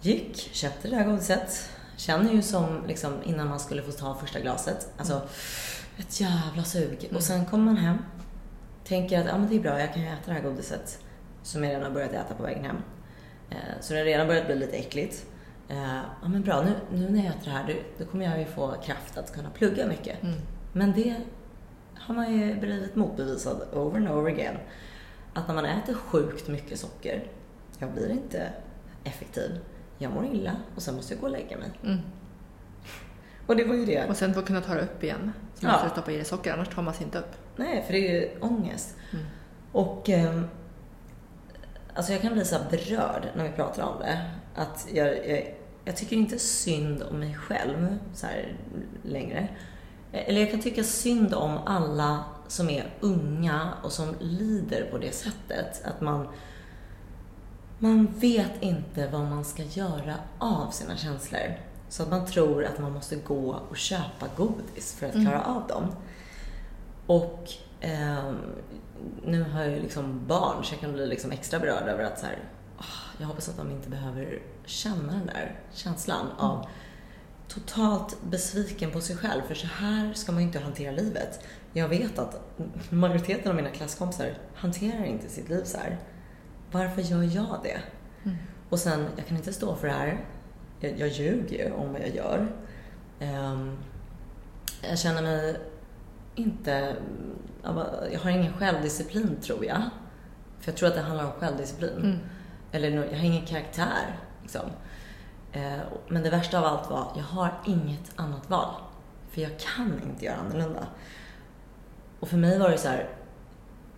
[0.00, 1.70] Gick, köpte det där godiset.
[1.96, 4.88] Känner ju som liksom, innan man skulle få ta första glaset.
[4.96, 5.20] Alltså,
[5.96, 7.10] ett jävla sug.
[7.14, 7.98] Och sen kommer man hem.
[8.84, 10.98] Tänker att ja, men det är bra, jag kan ju äta det här godiset.
[11.42, 12.76] Som jag redan har börjat äta på vägen hem.
[13.50, 15.26] Eh, så det har redan börjat bli lite äckligt.
[15.68, 18.38] Eh, ja men bra, nu, nu när jag äter det här då, då kommer jag
[18.38, 20.22] ju få kraft att kunna plugga mycket.
[20.22, 20.36] Mm.
[20.72, 21.16] Men det
[21.94, 24.56] har man ju blivit motbevisad over and over again.
[25.34, 27.26] Att när man äter sjukt mycket socker,
[27.78, 28.52] jag blir inte
[29.04, 29.50] effektiv.
[29.98, 31.70] Jag mår illa och sen måste jag gå och lägga mig.
[31.84, 31.98] Mm.
[33.46, 34.06] Och det var ju det.
[34.08, 35.72] Och sen att kunna ta det upp igen Ja.
[35.72, 37.32] måste stoppa i dig socker, annars tar man sig inte upp.
[37.56, 38.96] Nej, för det är ju ångest.
[39.12, 39.24] Mm.
[39.72, 40.48] Och ehm,
[41.94, 44.30] alltså jag kan bli så berörd när vi pratar om det.
[44.54, 48.56] Att jag, jag, jag tycker inte synd om mig själv så här
[49.02, 49.48] längre.
[50.12, 55.14] Eller jag kan tycka synd om alla som är unga och som lider på det
[55.14, 55.82] sättet.
[55.84, 56.28] Att man,
[57.78, 61.56] man vet inte vad man ska göra av sina känslor.
[61.92, 65.66] Så att man tror att man måste gå och köpa godis för att klara av
[65.66, 65.94] dem.
[67.06, 67.48] Och
[67.80, 68.36] ehm,
[69.24, 72.18] nu har jag ju liksom barn så jag kan bli liksom extra berörd över att
[72.18, 72.38] så här,
[72.78, 72.84] "Ah,
[73.18, 76.66] jag hoppas att de inte behöver känna den där känslan av
[77.48, 79.42] totalt besviken på sig själv.
[79.48, 81.40] För så här ska man ju inte hantera livet.
[81.72, 82.40] Jag vet att
[82.90, 85.98] majoriteten av mina klasskompisar hanterar inte sitt liv så här.
[86.70, 87.80] Varför gör jag det?
[88.68, 90.24] Och sen, jag kan inte stå för det här.
[90.82, 92.52] Jag, jag ljuger ju om vad jag gör.
[93.20, 93.78] Ehm,
[94.88, 95.56] jag känner mig
[96.34, 96.96] inte...
[98.12, 99.82] Jag har ingen självdisciplin, tror jag.
[100.60, 101.96] För jag tror att det handlar om självdisciplin.
[101.96, 102.18] Mm.
[102.72, 104.18] Eller jag har ingen karaktär.
[104.42, 104.70] Liksom.
[105.52, 108.74] Eh, Men det värsta av allt var, jag har inget annat val.
[109.30, 110.86] För jag kan inte göra annorlunda.
[112.20, 113.08] Och för mig var det så här,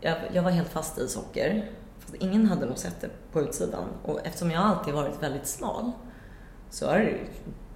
[0.01, 1.71] jag, jag var helt fast i socker.
[1.99, 3.85] Fast ingen hade nog sett det på utsidan.
[4.03, 5.93] Och eftersom jag alltid varit väldigt smal
[6.75, 7.19] så har det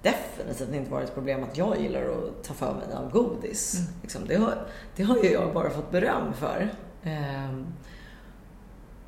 [0.01, 3.75] definitivt inte varit ett problem att jag gillar att ta för mig av godis.
[3.75, 3.91] Mm.
[4.01, 6.73] Liksom, det, har, det har ju jag bara fått beröm för.
[7.03, 7.65] Ehm,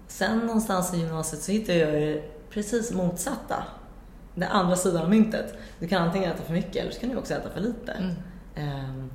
[0.07, 3.63] Sen någonstans i gymnasiet så hittade jag ju precis motsatta.
[4.35, 5.53] Den andra sidan av myntet.
[5.79, 7.91] Du kan antingen äta för mycket eller så kan du också äta för lite.
[7.91, 8.13] Mm.
[8.55, 9.11] Ehm,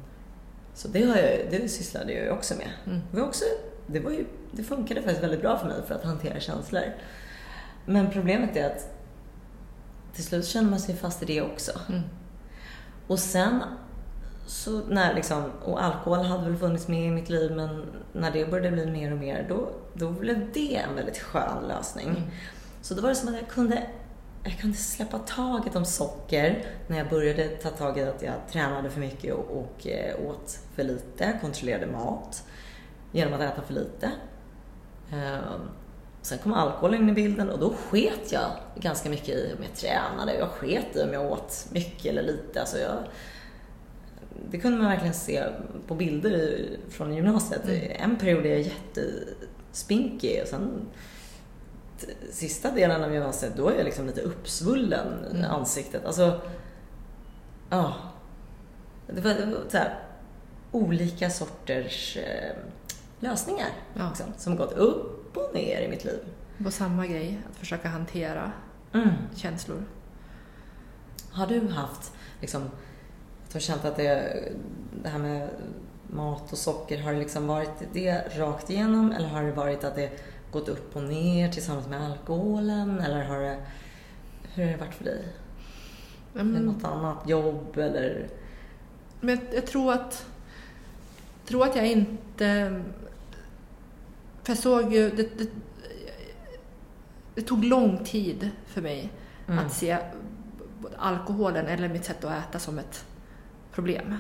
[0.75, 2.69] så det, har jag, det sysslade jag ju också med.
[2.87, 3.01] Mm.
[3.11, 3.45] Det, var också,
[3.87, 6.85] det, var ju, det funkade faktiskt väldigt bra för mig för att hantera känslor.
[7.85, 8.96] Men problemet är att
[10.16, 11.72] till slut känner man sig fast i det också.
[11.88, 12.02] Mm.
[13.07, 13.62] Och sen,
[14.46, 18.50] så när liksom, och alkohol hade väl funnits med i mitt liv men när det
[18.50, 22.09] började bli mer och mer då, då blev det en väldigt skön lösning.
[22.09, 22.22] Mm.
[22.83, 23.87] Så då var det som att jag kunde,
[24.44, 28.90] jag kunde släppa taget om socker när jag började ta tag i att jag tränade
[28.90, 32.44] för mycket och, och eh, åt för lite, kontrollerade mat
[33.12, 34.11] genom att äta för lite.
[35.12, 35.61] Ehm,
[36.27, 39.75] Sen kom alkoholen in i bilden och då sket jag ganska mycket i om jag
[39.75, 40.35] tränade.
[40.39, 42.61] Jag sket i om jag åt mycket eller lite.
[42.61, 42.97] Alltså jag,
[44.51, 45.45] det kunde man verkligen se
[45.87, 46.61] på bilder
[46.91, 47.65] från gymnasiet.
[47.65, 47.91] Mm.
[47.99, 50.87] En period är jag jättespinkig och sen
[52.31, 55.51] sista delen av gymnasiet då är jag liksom lite uppsvullen i Mm.
[55.51, 56.05] ansiktet.
[56.07, 56.41] Alltså,
[57.71, 57.95] ja.
[59.07, 59.99] Det var, det var så här,
[60.73, 62.57] olika sorters eh,
[63.21, 64.09] lösningar Ja.
[64.09, 66.20] liksom, som gått upp och ner i mitt liv.
[66.64, 68.53] På samma grej, att försöka hantera
[68.92, 69.09] Mm.
[69.35, 69.83] känslor.
[71.31, 74.42] Har du haft, liksom, att du har känt att det,
[75.03, 75.49] det här med
[76.07, 79.94] mat och socker, har det liksom varit det rakt igenom eller har det varit att
[79.94, 80.11] det
[80.53, 83.57] gått upp och ner tillsammans med alkoholen eller har det,
[84.55, 85.25] hur har det varit för dig?
[86.35, 86.57] Mm.
[86.57, 88.29] Eller något annat jobb eller?
[89.20, 90.27] Men jag, jag tror att
[91.46, 92.81] tror att jag inte...
[94.47, 95.11] För jag såg ju...
[95.11, 95.49] Det, det,
[97.35, 99.13] det tog lång tid för mig
[99.49, 99.67] Mm.
[99.67, 99.99] att se
[100.79, 103.05] både alkoholen eller mitt sätt att äta som ett
[103.73, 104.19] problem.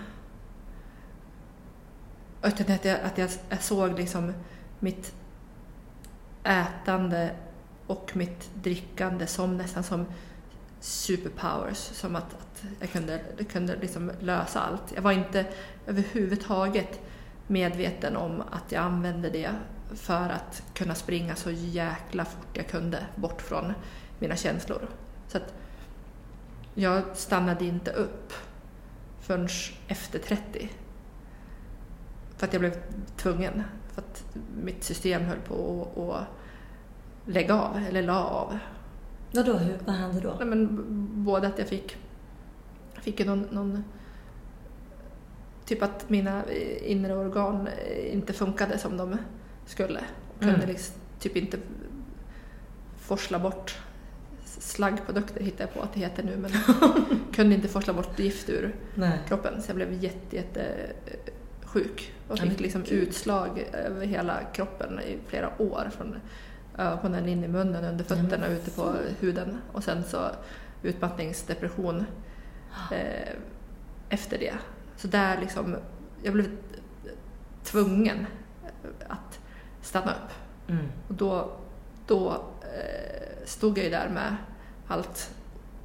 [2.42, 4.32] Utan att jag, att jag, jag såg liksom
[4.78, 5.14] mitt
[6.44, 7.30] ätande
[7.86, 10.06] och mitt drickande som nästan som
[10.80, 11.78] superpowers.
[11.78, 14.92] Som att, att jag kunde, jag kunde liksom lösa allt.
[14.94, 15.46] Jag var inte
[15.86, 17.00] överhuvudtaget
[17.46, 19.50] medveten om att jag använde det
[19.94, 23.72] för att kunna springa så jäkla fort jag kunde bort från
[24.18, 24.88] mina känslor.
[25.28, 25.54] Så att
[26.74, 28.32] jag stannade inte upp
[29.20, 29.48] förrän
[29.88, 30.70] efter 30.
[32.36, 32.76] För att jag blev
[33.16, 33.62] tvungen.
[33.92, 34.24] För att
[34.62, 36.26] mitt system höll på att,
[37.32, 38.58] lägga av, eller la av.
[39.32, 40.34] Vadå, hur, vad hände då?
[40.38, 41.96] Nej, men både att jag fick,
[42.94, 43.84] fick någon, någon
[45.66, 46.42] Typ att mina
[46.82, 47.68] inre organ
[48.12, 49.18] inte funkade som de
[49.66, 50.00] skulle.
[50.38, 50.68] Kunde mm.
[50.68, 51.58] liksom typ inte
[53.00, 53.78] forsla bort
[54.44, 56.50] slaggprodukter hittar jag på att det heter nu men
[57.32, 59.20] kunde inte forsla bort gift ur Nej.
[59.28, 60.92] kroppen så jag blev jätte, jätte
[61.64, 66.16] sjuk och fick liksom utslag över hela kroppen i flera år från
[66.78, 70.30] ögonen in i munnen, under fötterna, ute på huden och sen så
[70.82, 72.04] utmattningsdepression
[72.92, 73.28] eh,
[74.08, 74.54] efter det.
[74.96, 75.76] Så där liksom,
[76.22, 76.46] jag blev
[77.64, 78.26] tvungen
[79.08, 79.25] att
[79.86, 80.32] stanna upp.
[80.68, 80.86] Mm.
[81.08, 81.50] Och då,
[82.06, 82.30] då
[82.62, 84.36] eh, stod jag ju där med
[84.86, 85.34] allt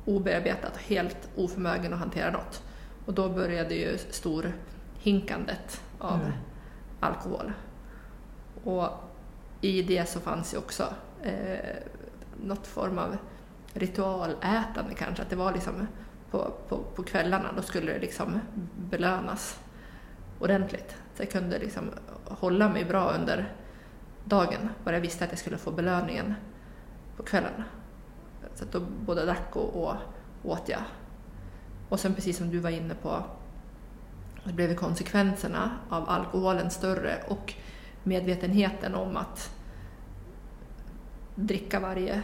[0.05, 2.63] obearbetat och helt oförmögen att hantera något.
[3.05, 6.31] Och då började ju storhinkandet av mm.
[6.99, 7.53] alkohol.
[8.63, 8.89] Och
[9.61, 11.75] i det så fanns ju också eh,
[12.43, 13.17] något form av
[13.73, 15.87] ritualätande kanske, att det var liksom
[16.31, 18.39] på, på, på kvällarna, då skulle det liksom
[18.75, 19.59] belönas
[20.39, 20.95] ordentligt.
[21.15, 21.89] Så jag kunde liksom
[22.25, 23.53] hålla mig bra under
[24.25, 26.33] dagen, bara jag visste att jag skulle få belöningen
[27.17, 27.63] på kvällen.
[28.55, 29.95] Så då både drack och, och
[30.43, 30.81] åt jag.
[31.89, 33.23] Och sen precis som du var inne på,
[34.43, 37.53] så blev konsekvenserna av alkoholen större och
[38.03, 39.55] medvetenheten om att
[41.35, 42.21] dricka varje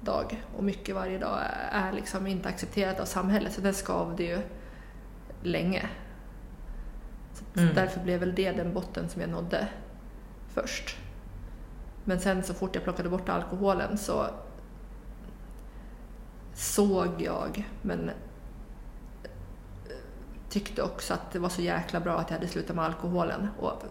[0.00, 4.38] dag och mycket varje dag är liksom inte accepterat av samhället så det skavde ju
[5.42, 5.88] länge.
[7.32, 7.74] Så mm.
[7.74, 9.68] Därför blev väl det den botten som jag nådde
[10.48, 10.96] först.
[12.08, 14.26] Men sen så fort jag plockade bort alkoholen så
[16.54, 19.30] såg jag, men eh,
[20.48, 23.48] tyckte också att det var så jäkla bra att jag hade slutat med alkoholen.
[23.58, 23.82] Och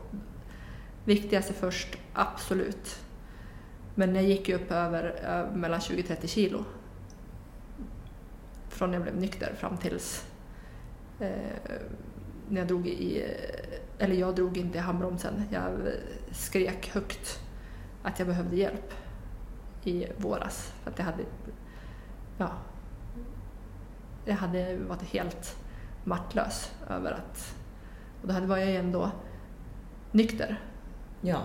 [1.06, 3.00] viktigaste först, absolut.
[3.96, 6.66] Men jag gick ju upp över eh, mellan 20-30 kilo.
[8.70, 10.26] Från när jag blev nykter fram tills
[11.20, 11.30] eh,
[12.50, 15.44] när jag drog i, eh, eller jag drog inte i handbromsen.
[15.52, 15.72] Jag
[16.32, 17.47] skrek högt
[18.08, 18.94] att jag behövde hjälp
[19.84, 20.74] i våras.
[20.84, 21.24] För att jag hade,
[22.38, 22.52] ja,
[24.26, 25.58] jag hade varit helt
[26.04, 27.56] maktlös över att,
[28.22, 29.12] och då var jag ju ändå
[30.12, 30.60] nykter.
[31.22, 31.44] Ja.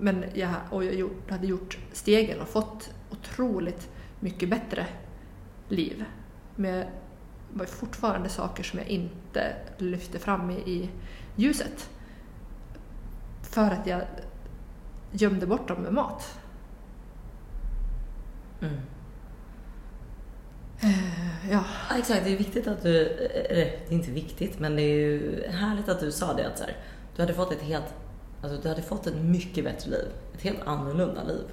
[0.00, 4.86] Men jag, och jag gjort, hade gjort stegen och fått otroligt mycket bättre
[5.68, 6.04] liv.
[6.56, 6.88] Men det
[7.52, 10.90] var fortfarande saker som jag inte lyfte fram i, i
[11.36, 11.90] ljuset.
[13.42, 14.02] För att jag
[15.12, 16.38] gömde bort dem med mat.
[18.60, 18.74] Mm.
[20.84, 21.64] Uh, ja.
[21.90, 21.96] ja.
[21.98, 25.42] Exakt, det är viktigt att du, eller det är inte viktigt, men det är ju
[25.48, 26.76] härligt att du sa det att så här,
[27.16, 27.94] du hade fått ett helt
[28.42, 30.08] Alltså du hade fått ett mycket bättre liv.
[30.34, 31.44] Ett helt annorlunda liv.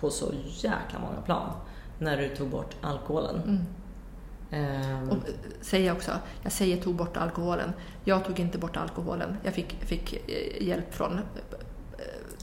[0.00, 1.52] På så jäkla många plan.
[1.98, 3.42] När du tog bort alkoholen.
[3.42, 3.66] Mm.
[4.52, 5.16] Um, och
[5.60, 6.10] säger också,
[6.42, 7.72] jag säger tog bort alkoholen.
[8.04, 9.36] Jag tog inte bort alkoholen.
[9.42, 11.20] Jag fick, fick eh, hjälp från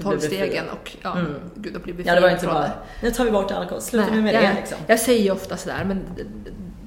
[0.04, 1.36] tolvstegen och ja, mm.
[1.56, 4.12] gud, att bli befriad ja, det var inte bara, nu tar vi bort alkohol, sluta
[4.12, 4.78] nu med jag, det liksom.
[4.88, 6.06] Jag säger ofta sådär, men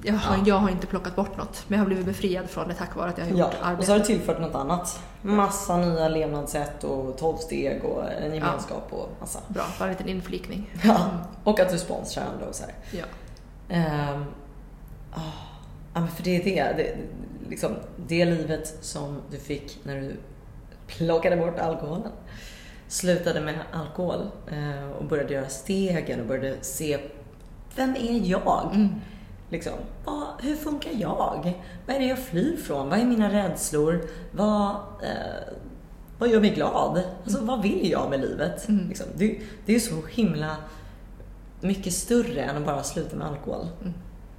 [0.02, 0.42] jag har, ja.
[0.46, 1.64] jag har inte plockat bort något.
[1.68, 3.78] Men jag har blivit befriad från det tack vare att jag har gjort ja, arbete.
[3.78, 5.00] Och så har du tillfört något annat.
[5.22, 8.96] Massa nya levnadssätt och tolvsteg och en gemenskap ja.
[8.96, 9.40] och massa.
[9.48, 10.70] Bra, bara en liten inflikning.
[10.84, 11.10] Ja,
[11.44, 12.74] och att du sponsrar andra och så här.
[12.90, 13.04] Ja.
[14.14, 14.24] Um,
[15.14, 15.34] oh,
[15.94, 16.96] ja, men för det är det, det,
[17.48, 20.16] liksom, det livet som du fick när du
[20.86, 22.12] plockade bort alkoholen
[22.90, 26.98] slutade med alkohol eh, och började göra stegen och började se
[27.76, 28.70] vem är jag?
[28.74, 28.88] Mm.
[29.50, 29.72] Liksom,
[30.04, 31.54] vad, hur funkar jag?
[31.86, 32.88] Vad är det jag flyr från?
[32.88, 34.02] Vad är mina rädslor?
[34.32, 34.70] Vad,
[35.02, 35.54] eh,
[36.18, 37.02] vad gör mig glad?
[37.22, 37.46] Alltså, mm.
[37.46, 38.68] vad vill jag med livet?
[38.68, 38.88] Mm.
[38.88, 40.56] Liksom, det, det är så himla
[41.60, 43.66] mycket större än att bara sluta med alkohol.
[43.80, 43.94] Mm.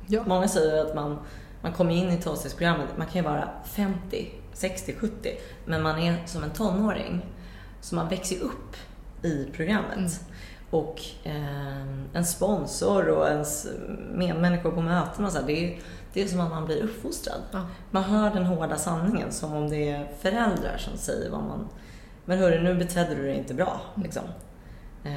[0.08, 0.24] Ja.
[0.26, 1.20] Många säger att man,
[1.62, 5.30] man kommer in i tolvstegsprogrammet, man kan ju vara 50, 60, 70,
[5.66, 7.26] men man är som en tonåring.
[7.82, 8.76] Så man växer upp
[9.22, 9.98] i programmet.
[9.98, 10.10] Mm.
[10.70, 13.68] och eh, en sponsor och ens
[14.14, 15.80] medmänniskor på möten och så här, det, är,
[16.14, 17.42] det är som att man blir uppfostrad.
[17.52, 17.66] Ja.
[17.92, 21.68] Man hör den hårda sanningen som om det är föräldrar som säger vad man...
[22.26, 23.82] Men hörru, nu betedde du dig inte bra.
[23.96, 24.24] Liksom.
[25.04, 25.12] Eh,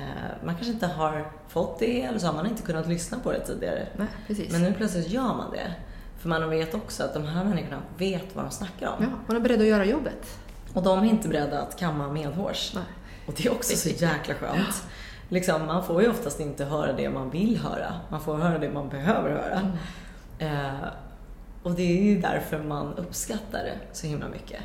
[0.44, 3.40] man kanske inte har fått det eller så har man inte kunnat lyssna på det
[3.40, 3.87] tidigare.
[3.96, 4.48] Nej.
[4.50, 5.74] Men nu plötsligt gör man det.
[6.18, 8.94] För man vet också att de här människorna vet vad de snackar om.
[9.00, 10.38] Ja, man är beredd att göra jobbet.
[10.74, 12.72] Och de är inte beredda att kamma medhårs.
[12.74, 12.84] Nej.
[13.26, 14.84] Och det är också så jäkla skönt.
[15.28, 17.92] Liksom, man får ju oftast inte höra det man vill höra.
[18.10, 19.60] Man får höra det man behöver höra.
[19.60, 19.76] Mm.
[20.38, 20.88] Eh,
[21.62, 24.60] och det är ju därför man uppskattar det så himla mycket.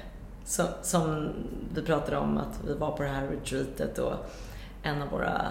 [0.46, 1.30] Så, som
[1.74, 4.14] vi pratade om att vi var på det här retreatet och
[4.84, 5.46] en av våra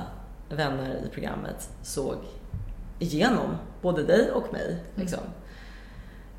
[0.48, 2.16] vänner i programmet såg
[2.98, 4.84] igenom både dig och mig.
[4.94, 5.20] Liksom.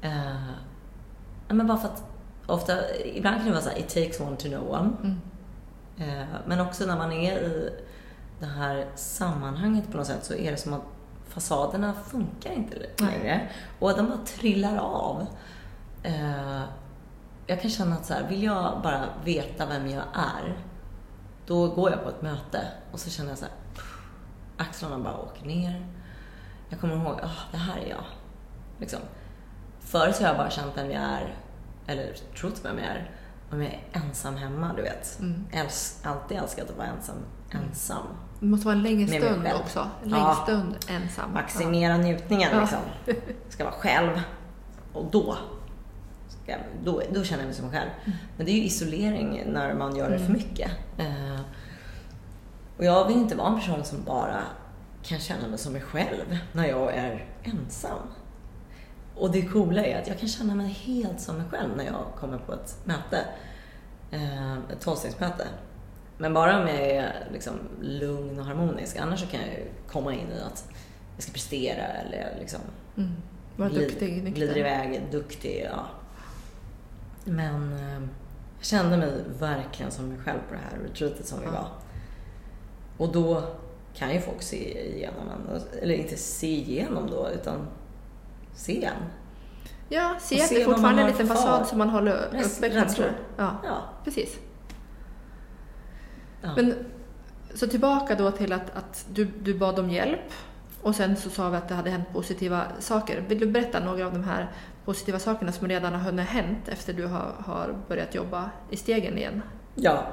[0.02, 0.52] Eh,
[1.48, 2.04] men bara för att
[2.50, 4.90] ofta, ibland kan det vara så här, it takes one to know one.
[5.04, 5.20] Mm.
[5.98, 7.70] Eh, men också när man är i
[8.40, 10.84] det här sammanhanget på något sätt så är det som att
[11.28, 13.50] fasaderna funkar inte längre.
[13.80, 15.26] Och de bara trillar av.
[16.04, 16.62] Eh,
[17.48, 20.58] jag kan känna att så här, vill jag bara veta vem jag är,
[21.46, 23.54] då går jag på ett möte och så känner jag så här,
[24.58, 25.88] axlarna bara åker ner.
[26.70, 28.04] Jag kommer ihåg, ah, det här är jag.
[28.80, 29.00] Liksom.
[29.80, 31.36] Förut har jag bara känt vem jag är,
[31.92, 33.12] eller trott vem jag är,
[33.52, 35.20] om jag är ensam hemma, du vet.
[35.20, 35.46] Mm.
[35.52, 37.16] Äls, alltid älskat att vara ensam.
[37.52, 38.04] ensam.
[38.40, 39.90] Det måste vara en längre stund också.
[40.04, 40.40] En längre Ja.
[40.44, 41.34] stund ensam.
[41.34, 42.60] Maximera njutningen Ja.
[42.62, 42.80] liksom.
[43.50, 44.22] Ska vara själv.
[44.94, 45.38] Och då,
[46.44, 47.90] ska, då, då känner jag mig som mig själv.
[48.38, 50.72] Men det är ju isolering när man gör det för mycket.
[50.98, 51.40] Eh,
[52.78, 54.42] och jag vill inte vara en person som bara
[55.04, 57.98] kan känna mig som mig själv när jag är ensam.
[59.20, 62.06] Och det coola är att jag kan känna mig helt som mig själv när jag
[62.20, 63.26] kommer på ett möte.
[64.12, 65.48] Eh, ett tolvstegsmöte.
[66.18, 68.98] Men bara om jag är liksom lugn och harmonisk.
[68.98, 70.70] Annars så kan jag ju komma in i att
[71.16, 72.60] jag ska prestera eller liksom
[72.98, 73.10] Mm.
[73.56, 75.68] Vara glid- duktig, glider iväg, duktig.
[75.72, 75.86] Ja.
[77.26, 78.02] Men eh,
[78.58, 81.52] jag kände mig verkligen som mig själv på det här retreatet som vi Ja.
[81.52, 81.68] var.
[83.08, 83.44] Och då
[83.96, 85.62] kan ju folk se igenom en.
[85.82, 87.68] Eller inte se igenom då, utan
[88.54, 88.94] se en.
[89.90, 93.12] Ja, se att det fortfarande är en liten fasad som man håller uppe rädslor.
[93.38, 93.78] Ja, Ja.
[94.04, 94.38] precis.
[96.42, 96.50] ja.
[96.56, 96.76] Men,
[97.54, 100.34] så tillbaka då till att, att du, du bad om hjälp
[100.82, 103.24] och sen så sa vi att det hade hänt positiva saker.
[103.28, 104.52] Vill du berätta några av de här
[104.86, 109.18] positiva sakerna som redan har hunnit hänt efter du har, har börjat jobba i stegen
[109.18, 109.42] igen?
[109.76, 110.04] Ja.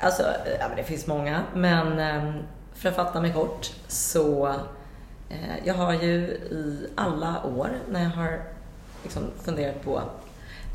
[0.00, 0.22] Alltså,
[0.60, 1.42] ja, det finns många.
[1.54, 2.34] Men eh,
[2.74, 4.54] för att fatta mig kort så
[5.64, 6.16] jag har ju
[6.50, 8.42] i alla år när jag har
[9.02, 10.02] liksom funderat på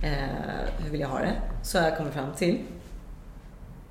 [0.04, 2.64] eh, hur vill jag ha det så har jag kommit fram till,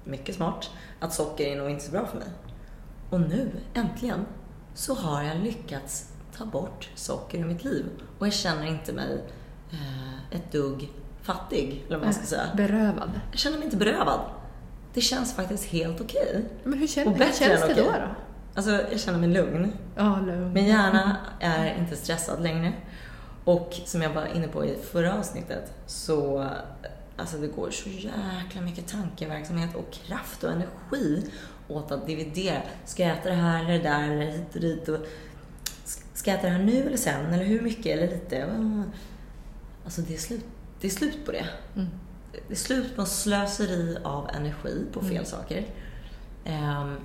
[0.05, 2.29] mycket smart, att socker är nog inte så bra för mig.
[3.11, 4.27] Och nu, äntligen,
[4.75, 7.85] så har jag lyckats ta bort socker ur mitt liv.
[8.19, 9.25] Och jag känner inte mig
[9.71, 10.89] eh, ett dugg
[11.23, 12.51] fattig, eller vad man ska säga.
[12.57, 13.21] Berövad.
[13.31, 14.21] Jag känner mig inte berövad.
[14.95, 16.45] Det känns faktiskt helt okej.
[16.65, 17.91] Men hur, Och känner, hur bättre känns än det då?
[17.91, 18.15] då?
[18.55, 19.73] Alltså, jag känner mig lugn.
[19.97, 20.53] Ja, lugn.
[20.53, 22.73] Min hjärna är inte stressad längre.
[23.45, 26.49] Och som jag var inne på i förra avsnittet så
[27.17, 31.31] alltså det går så jäkla mycket tankeverksamhet och kraft och energi
[31.69, 32.63] åt att dividera.
[32.85, 34.89] Ska jag äta det här eller det där eller hit och dit?
[34.89, 34.99] Och
[36.15, 37.27] ska jag äta det här nu eller sen?
[37.35, 38.49] Eller hur mycket eller lite?
[39.85, 40.45] Alltså det är slut,
[40.81, 41.47] det är slut på det.
[41.77, 41.89] Mm.
[42.49, 45.25] Det är slut på slöseri av energi på fel Mm.
[45.25, 45.67] saker.
[46.45, 46.97] Ehm,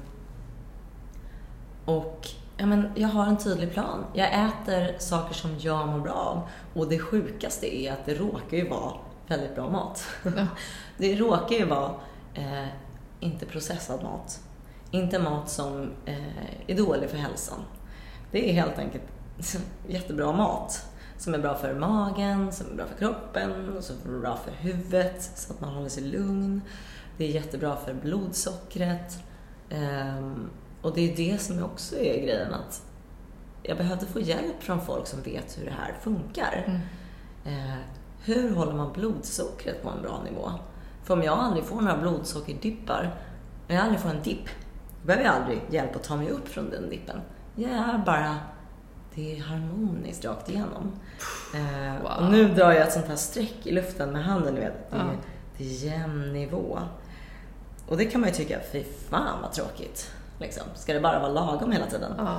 [1.86, 4.06] och ja, men jag har en tydlig plan.
[4.14, 6.42] Jag äter saker som jag mår bra av.
[6.74, 8.94] Och det sjukaste är att det råkar ju vara
[9.28, 10.04] väldigt bra mat.
[10.24, 10.32] Ja.
[10.98, 11.92] Det råkar ju vara
[12.34, 12.68] eh,
[13.20, 14.40] inte processad mat.
[14.92, 17.60] Inte mat som eh, är dålig för hälsan.
[18.32, 19.04] Det är helt enkelt
[19.88, 20.86] jättebra mat.
[21.18, 25.32] Som är bra för magen, som är bra för kroppen, som är bra för huvudet
[25.36, 26.62] så att man håller sig lugn.
[27.18, 29.24] Det är jättebra för blodsockret.
[29.70, 30.50] Ehm,
[30.84, 32.82] och det är det som också är grejen att
[33.64, 36.64] jag behövde få hjälp från folk som vet hur det här funkar.
[36.68, 36.80] Mm.
[37.46, 37.76] Eh,
[38.24, 40.52] hur håller man blodsockret på en bra nivå?
[41.04, 43.16] För om jag aldrig får några blodsockerdippar,
[43.70, 44.46] om jag aldrig får en dipp,
[45.02, 47.22] då behöver jag aldrig hjälp att ta mig upp från den dippen.
[47.56, 48.38] Jag är bara,
[49.16, 50.92] det är harmoniskt rakt igenom.
[51.56, 52.12] Eh, Wow.
[52.26, 54.90] Och nu drar jag ett sånt här streck i luften med handen, du vet.
[54.92, 55.12] Det är, Ja.
[55.58, 56.80] det är jämn nivå.
[57.88, 60.12] Och det kan man ju tycka, fy fan vad tråkigt.
[60.40, 60.64] Liksom.
[60.76, 62.14] Ska det bara vara lagom hela tiden?
[62.18, 62.38] Ja.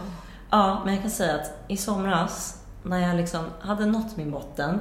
[0.50, 4.80] Ja, men jag kan säga att i somras när jag liksom hade nått min botten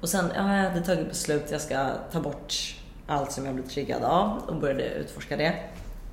[0.00, 2.54] och sen, ja, jag hade tagit beslut, jag ska ta bort
[3.06, 5.54] allt som jag blev triggad av och började utforska det.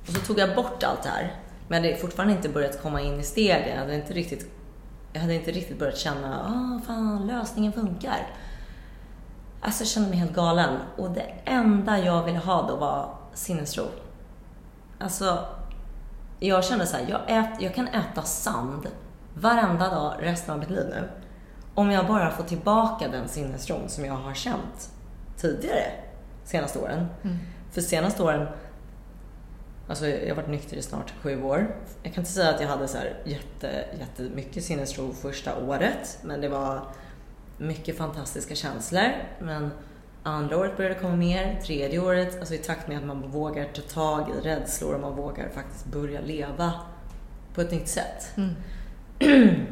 [0.06, 1.34] Och så tog jag bort allt det här.
[1.68, 3.68] Men hade fortfarande inte börjat komma in i stegen.
[3.68, 4.50] Jag hade inte riktigt,
[5.12, 8.26] jag hade inte riktigt börjat känna, ah fan, lösningen funkar.
[9.60, 10.78] Alltså jag kände mig helt galen.
[10.96, 13.84] Och det enda jag ville ha då var sinnesro.
[14.98, 15.44] Alltså,
[16.40, 18.88] jag kände så här, jag, ät, jag kan äta sand
[19.34, 21.08] varenda dag resten av mitt liv nu.
[21.74, 24.90] Om jag bara får tillbaka den sinnesron som jag har känt
[25.36, 25.84] tidigare,
[26.44, 27.06] senaste åren.
[27.22, 27.36] Mm.
[27.70, 28.48] För senaste åren,
[29.88, 31.76] alltså jag har varit nykter i snart sju år.
[32.02, 36.40] Jag kan inte säga att jag hade så här jätte, jättemycket sinnesro första året, men
[36.40, 36.82] det var
[37.58, 39.12] mycket fantastiska känslor.
[39.40, 39.70] Men
[40.22, 43.64] andra året började det komma mer, tredje året, alltså i takt med att man vågar
[43.64, 46.72] ta tag i rädslor och man vågar faktiskt börja leva
[47.54, 48.32] på ett nytt sätt.
[48.36, 48.54] Mm.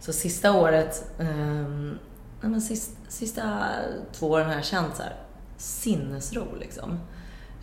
[0.00, 1.98] Så sista året, um,
[2.40, 3.66] nej men sista, sista
[4.12, 5.16] två åren har jag känt så här,
[5.56, 6.90] sinnesro liksom.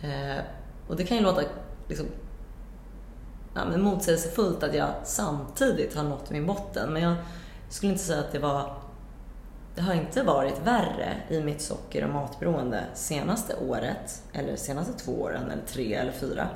[0.04, 0.42] Uh,
[0.88, 1.42] och det kan ju låta
[1.88, 2.06] liksom,
[3.54, 6.92] ja, men motsägelsefullt att jag samtidigt har nått min botten.
[6.92, 7.16] Men jag
[7.68, 8.76] skulle inte säga att det var
[9.74, 15.12] det har inte varit värre i mitt socker och matberoende senaste året, eller senaste två
[15.12, 16.48] åren, eller tre eller fyra,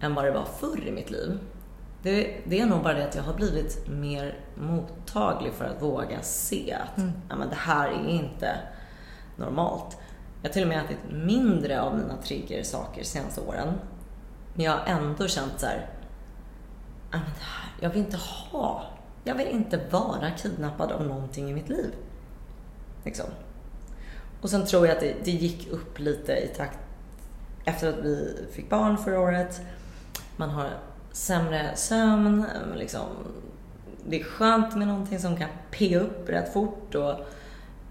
[0.00, 1.38] än vad det var förr i mitt liv.
[2.02, 6.22] Det, det är nog bara det att jag har blivit mer mottaglig för att våga
[6.22, 7.12] se att Mm.
[7.28, 8.58] ja, men det här är inte
[9.36, 9.96] normalt.
[10.42, 13.72] Jag har till och med ätit mindre av mina triggersaker senaste åren.
[14.54, 15.86] Men jag har ändå känt så här,
[17.10, 18.82] ja, men det här, jag vill inte ha,
[19.24, 21.94] jag vill inte vara kidnappad av någonting i mitt liv.
[23.04, 23.26] Liksom.
[24.40, 26.78] Och sen tror jag att det, det gick upp lite i takt
[27.64, 29.60] efter att vi fick barn förra året.
[30.36, 30.70] Man har
[31.12, 32.46] sämre sömn.
[32.76, 33.06] Liksom.
[34.06, 36.94] Det är skönt med någonting som kan pigga upp rätt fort.
[36.94, 37.14] Och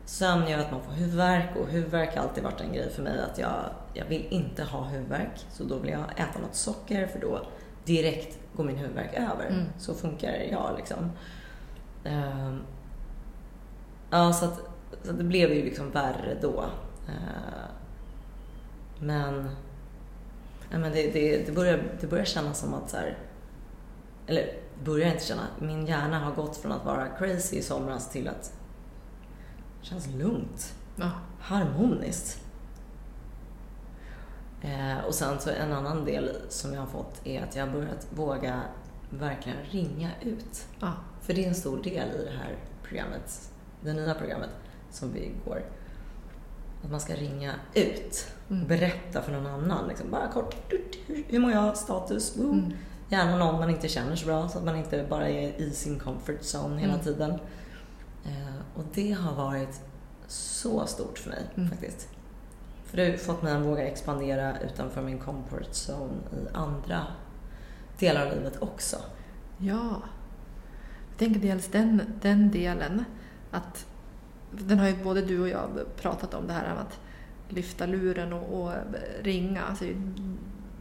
[0.05, 3.19] sömn gör att man får huvudvärk och huvudvärk har alltid varit en grej för mig
[3.31, 3.53] att jag,
[3.93, 5.45] jag vill inte ha huvudvärk.
[5.51, 7.41] Så då vill jag äta något socker för då
[7.85, 9.47] direkt går min huvudvärk över.
[9.49, 9.65] Mm.
[9.79, 11.11] Så funkar jag liksom.
[12.03, 12.59] Ehm,
[14.09, 14.72] ja, så att,
[15.03, 16.61] så det blev ju liksom värre då.
[17.07, 17.69] Ehm,
[18.99, 19.49] men
[20.71, 23.17] ja, men det, det, det, börjar, det börjar kännas som att så här,
[24.27, 28.27] eller börjar inte känna, min hjärna har gått från att vara crazy i somras till
[28.27, 28.53] att
[29.81, 31.11] det känns lugnt, Ja.
[31.39, 32.39] harmoniskt.
[34.61, 37.73] Eh, och sen så en annan del som jag har fått är att jag har
[37.73, 38.61] börjat våga
[39.09, 40.67] verkligen ringa ut.
[40.79, 40.93] Ja.
[41.21, 43.51] För det är en stor del i det här programmet,
[43.81, 44.49] det nya programmet
[44.93, 45.61] som vi går.
[46.83, 48.67] Att man ska ringa ut och Mm.
[48.67, 49.87] berätta för någon annan.
[49.87, 50.55] Liksom, bara kort,
[51.27, 52.51] hur, mår jag, status, woo.
[52.53, 52.73] Mm.
[53.09, 55.99] Gärna någon man inte känner så bra så att man inte bara är i sin
[55.99, 57.05] comfort zone hela Mm.
[57.05, 57.31] tiden.
[58.25, 59.81] Eh, och det har varit
[60.27, 62.07] så stort för mig faktiskt.
[62.85, 67.07] För det har fått mig att våga expandera utanför min comfort zone i andra
[67.99, 68.97] delar av livet också.
[69.57, 70.01] Ja.
[71.09, 73.05] Jag tänker dels den, den delen
[73.51, 73.85] att
[74.59, 76.99] den har ju både du och jag pratat om det här med att
[77.49, 78.73] lyfta luren och, och
[79.21, 79.85] ringa, alltså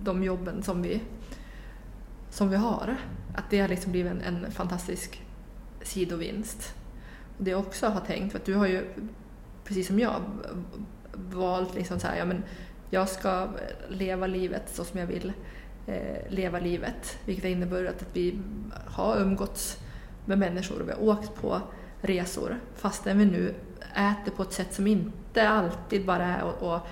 [0.01, 1.01] de jobben som vi,
[2.31, 2.97] som vi har.
[3.35, 5.23] Att det har liksom blivit en, en fantastisk
[5.83, 6.75] sidovinst.
[7.39, 8.85] Och det jag också har tänkt, för att du har ju
[9.65, 10.21] precis som jag
[11.13, 12.43] valt liksom så här, ja men
[12.91, 13.49] jag ska
[13.89, 15.33] leva livet så som jag vill
[15.87, 17.19] eh, leva livet.
[17.25, 18.39] Vilket har inneburit att vi
[18.87, 19.79] har umgåtts
[20.25, 21.61] med människor och vi har åkt på
[22.03, 23.55] resor fastän vi nu
[23.95, 26.87] äter på ett sätt som inte alltid bara är att, att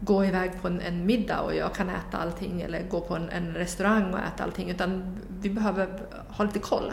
[0.00, 3.30] gå iväg på en, en middag och jag kan äta allting eller gå på en,
[3.30, 6.92] en restaurang och äta allting utan vi behöver ha lite koll.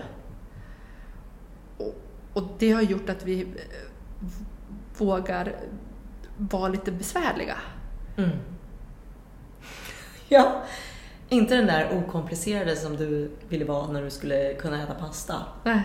[1.78, 1.96] Och,
[2.34, 3.48] och det har gjort att vi eh,
[4.98, 5.56] vågar
[6.38, 7.58] vara lite besvärliga.
[8.18, 8.30] Mm.
[10.28, 10.64] ja,
[11.30, 15.36] inte den där okomplicerade som du ville vara när du skulle kunna äta pasta.
[15.64, 15.82] Nej.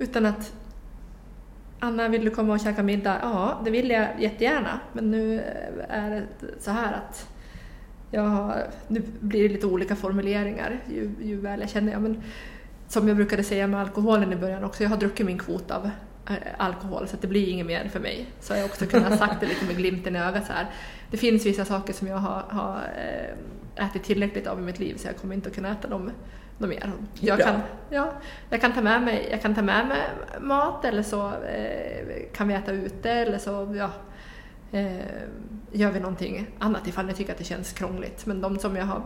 [0.00, 0.52] Utan att
[1.78, 3.18] Anna, vill du komma och käka middag?
[3.22, 4.80] Ja, det vill jag jättegärna.
[4.92, 6.26] Men nu eh, är det
[6.58, 7.28] så här att
[8.10, 11.92] jag har, nu blir det lite olika formuleringar ju, ju väl jag känner.
[11.92, 12.02] jag.
[12.02, 12.22] men,
[12.88, 15.90] som jag brukade säga med alkoholen i början också, jag har druckit min kvot av
[16.28, 18.26] eh, alkohol så att det blir inget mer för mig.
[18.40, 20.66] Så jag har också kunnat sagt det lite med glimten i ögat så här.
[21.10, 24.94] Det finns vissa saker som jag har, har eh, ätit tillräckligt av i mitt liv
[24.96, 26.10] så jag kommer inte att kunna äta dem
[26.68, 27.46] det är Jag bra.
[27.46, 28.12] kan, ja,
[28.50, 30.00] jag kan ta med mig, jag kan ta med mig
[30.40, 33.90] mat eller så eh, kan vi äta ute eller så ja,
[34.78, 34.96] eh,
[35.72, 38.26] gör vi någonting annat ifall jag tycker att det känns krångligt.
[38.26, 39.02] Men de som jag har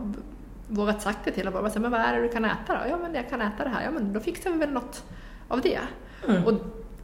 [0.69, 2.91] vågat sagt det till har bara sagt, men vad är det du kan äta då?
[2.91, 5.05] Ja men jag kan äta det här, ja men då fixar vi väl något
[5.49, 5.81] av det.
[6.29, 6.45] Mm.
[6.45, 6.53] Och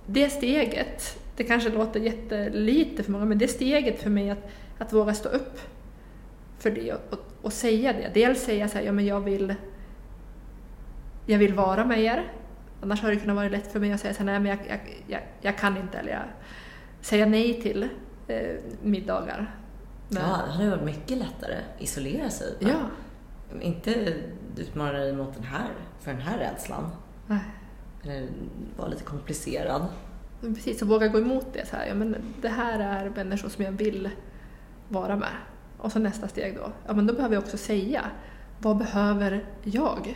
[0.06, 4.92] det steget, det kanske låter jättelite för många, men det steget för mig att, att
[4.92, 5.60] våga stå upp
[6.58, 8.10] för det och, och och säga det.
[8.14, 9.54] Dels säga så här, ja men jag vill,
[11.30, 12.32] jag vill vara med er.
[12.82, 14.58] Annars har det kunnat vara lätt för mig att säga så här, nej men jag,
[14.68, 16.22] jag, jag, jag kan inte eller jag
[17.00, 17.88] säga nej till
[18.28, 19.54] eh, middagar.
[20.08, 21.56] Men, Ja, det hade varit mycket lättare.
[21.78, 22.56] Isolera sig.
[22.60, 22.70] va?
[22.70, 22.80] ja.
[23.60, 24.14] Inte
[24.56, 25.68] utmana dig mot den här,
[26.00, 26.90] för den här rädslan.
[27.26, 27.40] Nej.
[28.04, 28.28] Eller
[28.76, 29.86] vara lite komplicerad.
[30.40, 31.66] Precis, och våga gå emot det.
[31.66, 34.10] Så här, ja, men det här är människor som jag vill
[34.88, 35.32] vara med.
[35.78, 36.72] Och så nästa steg då.
[36.86, 38.04] Ja, men då behöver jag också säga,
[38.58, 40.14] vad behöver jag?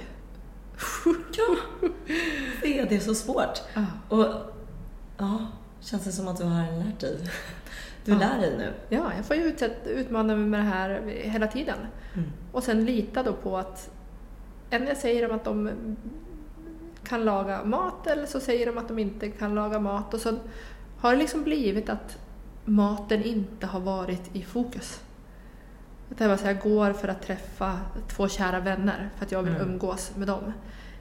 [1.37, 1.57] Ja,
[2.63, 3.61] det är, det är så svårt.
[3.75, 3.85] Ja.
[4.09, 4.27] Och
[5.19, 5.47] ja,
[5.81, 7.19] känns det som att du har lärt dig?
[8.05, 8.19] Du Ja.
[8.19, 8.73] lär dig nu.
[8.89, 9.55] Ja, jag får ju
[9.87, 11.79] utmana mig med det här hela tiden.
[12.15, 12.31] Mm.
[12.53, 13.91] Och sen lita då på att
[14.71, 15.71] en jag säger de att de
[17.05, 20.15] kan laga mat eller så säger de att de inte kan laga mat.
[20.15, 20.37] Och så
[20.99, 22.19] har det liksom blivit att
[22.65, 25.01] maten inte har varit i fokus.
[26.11, 29.43] Att jag, bara så jag går för att träffa två kära vänner för att jag
[29.43, 29.69] vill Mm.
[29.71, 30.53] umgås med dem.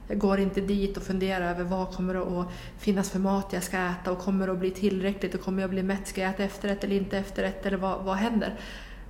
[0.08, 2.46] Jag går inte dit och funderar över vad kommer det att
[2.78, 5.70] finnas för mat jag ska äta och kommer det att bli tillräckligt och kommer jag
[5.70, 6.06] bli mätt?
[6.08, 8.54] Ska jag äta efterrätt eller inte efterrätt eller vad, vad händer?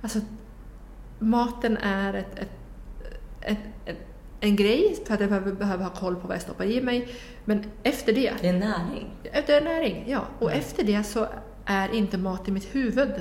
[0.01, 0.19] Alltså,
[1.19, 2.49] maten är ett, ett,
[3.41, 3.97] ett, ett,
[4.39, 7.07] en grej för att jag behöver, behöver ha koll på vad jag stoppar i mig.
[7.45, 9.09] Men efter det, Det är näring.
[9.23, 10.21] efter näring, ja.
[10.39, 10.59] Och Mm.
[10.59, 11.27] efter det så
[11.65, 13.11] är inte mat i mitt huvud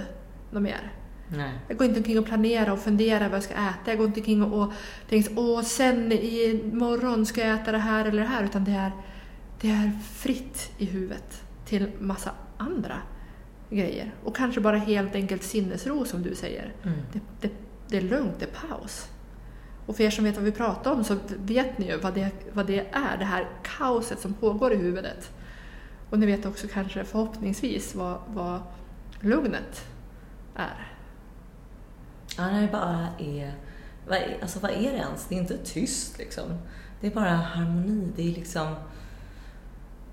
[0.51, 0.93] något mer.
[1.37, 1.53] Nej.
[1.69, 3.91] Jag går inte omkring och planerar och funderar vad jag ska äta.
[3.91, 4.73] Jag går inte omkring och, och
[5.09, 8.45] tänker åh sen i morgon ska jag äta det här eller det här.
[8.45, 8.93] Utan det är,
[9.61, 12.99] det är fritt i huvudet till massa andra
[13.71, 14.15] grejer.
[14.25, 16.73] Och kanske bara helt enkelt sinnesro som du säger.
[16.83, 16.99] Mm.
[17.13, 17.55] Det, det,
[17.89, 19.09] det är lugnt, det är paus.
[19.87, 22.31] Och för er som vet vad vi pratar om så vet ni ju vad det,
[22.53, 25.31] vad det är, det här kaoset som pågår i huvudet.
[26.11, 28.61] Och ni vet också kanske förhoppningsvis vad, vad
[29.21, 29.85] lugnet
[30.55, 30.94] är.
[32.39, 33.55] Ja, det bara är...
[34.09, 35.27] Vad, är- alltså, vad är det ens?
[35.29, 36.45] Det är inte tyst liksom.
[37.01, 38.13] Det är bara harmoni.
[38.17, 38.75] Det är liksom...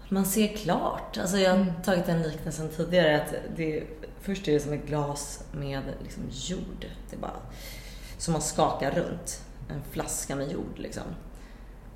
[0.10, 1.18] Man ser klart.
[1.18, 1.74] Alltså, jag har Mm.
[1.84, 3.22] tagit den liknelsen tidigare.
[3.22, 3.84] Att det,
[4.22, 6.86] först är det som ett glas med liksom, jord.
[7.10, 7.36] Det är bara
[8.18, 9.44] som man skakar runt.
[9.70, 11.04] En flaska med jord liksom.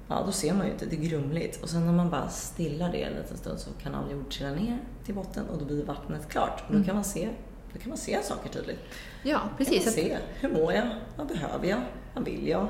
[0.08, 0.86] Ja, då ser man ju inte.
[0.86, 1.64] Det är grumligt.
[1.64, 4.52] Och sen när man bara stillar det en liten stund så kan all jord trilla
[4.52, 6.62] ner till botten och då blir vattnet klart.
[6.62, 6.86] Och då Mm.
[6.86, 7.30] kan man se,
[7.74, 8.80] då kan man se saker tydligt.
[9.28, 9.80] Ja, Precis.
[9.84, 10.88] Kan Att, se, hur mår jag?
[11.18, 11.82] Vad behöver jag?
[12.14, 12.68] Vad vill jag?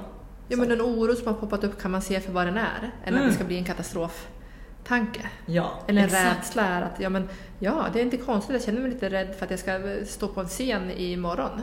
[0.48, 2.92] ja, men den oro som har poppat upp kan man se för vad den är.
[3.06, 3.28] Än att Mm.
[3.28, 5.30] det ska bli en katastroftanke.
[5.46, 6.38] Ja, Eller en exakt.
[6.38, 7.30] rädsla är att, ja men,
[7.60, 10.28] ja det är inte konstigt, jag känner mig lite rädd för att jag ska stå
[10.28, 11.62] på en scen imorgon.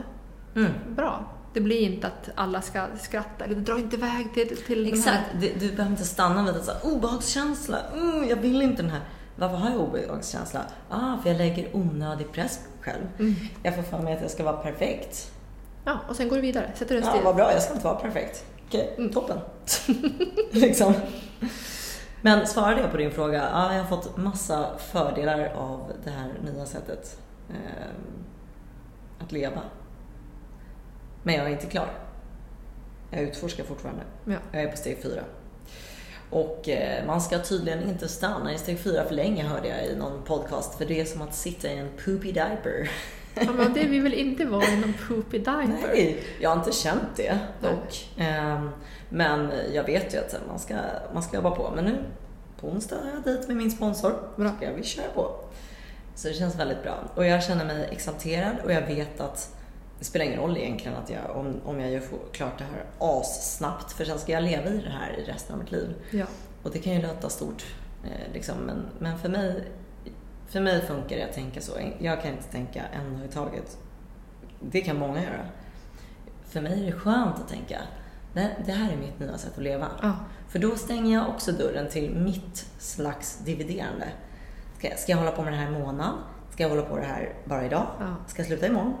[0.55, 0.71] Mm.
[0.95, 1.25] Bra.
[1.53, 5.39] Det blir inte att alla ska skratta, eller dra inte iväg till, till Exakt, här...
[5.41, 7.77] du, du behöver inte stanna vid en obehagskänsla.
[7.93, 9.01] Mm, jag vill inte den här.
[9.35, 10.61] Varför har jag obehagskänsla?
[10.89, 13.03] Ah, för jag lägger onödig press på mig själv.
[13.19, 13.33] Mm.
[13.63, 15.31] Jag får för mig att jag ska vara perfekt.
[15.85, 17.21] Ja, och sen går du vidare, sätter en Ja, stil.
[17.23, 18.45] vad bra, jag ska inte vara perfekt.
[18.67, 19.11] Okej, Mm.
[19.13, 19.37] toppen.
[20.51, 20.93] liksom.
[22.21, 23.49] Men svarade jag på din fråga?
[23.51, 27.19] Ja, jag har fått massa fördelar av det här nya sättet
[27.49, 27.93] eh,
[29.23, 29.61] att leva.
[31.23, 31.87] Men jag är inte klar.
[33.11, 34.03] Jag utforskar fortfarande.
[34.25, 34.35] Ja.
[34.51, 35.21] Jag är på steg fyra.
[36.33, 39.95] Och eh, man ska tydligen inte stanna i steg fyra för länge hörde jag i
[39.95, 40.77] någon podcast.
[40.77, 42.91] För det är som att sitta i en poopy diaper.
[43.35, 45.87] Ja, men det vi vill inte vara i någon poopy diaper.
[45.93, 48.09] Nej, jag har inte känt det dock.
[48.17, 48.69] Ehm,
[49.09, 50.75] Men jag vet ju att man ska,
[51.13, 51.71] man ska jobba på.
[51.75, 52.03] Men nu
[52.59, 54.13] på onsdag har jag dejt med min sponsor.
[54.35, 54.51] Bra.
[54.57, 55.35] Ska vi köra på.
[56.15, 56.99] Så det känns väldigt bra.
[57.15, 59.55] Och jag känner mig exalterad och jag vet att
[60.03, 62.01] det spelar ingen roll egentligen att jag, om, om jag gör
[62.31, 63.91] klart det här assnabbt.
[63.91, 65.95] För sen ska jag leva i det här i resten av mitt liv.
[66.11, 66.25] Ja.
[66.63, 67.65] Och det kan ju låta stort,
[68.03, 69.63] eh, liksom, men, men för, mig,
[70.47, 71.71] för mig funkar det att tänka så.
[71.99, 73.77] Jag kan inte tänka en dag i taget.
[74.59, 75.45] Det kan många göra.
[76.45, 77.77] För mig är det skönt att tänka,
[78.33, 79.87] det, det här är mitt nya sätt att leva.
[80.01, 80.13] Ja.
[80.49, 84.07] För då stänger jag också dörren till mitt slags dividerande.
[84.77, 86.13] Ska, jag- ska jag hålla på med det här en månad?
[86.51, 87.87] Ska jag hålla på det här bara idag?
[87.99, 88.15] Ja.
[88.27, 88.93] Ska jag sluta imorgon?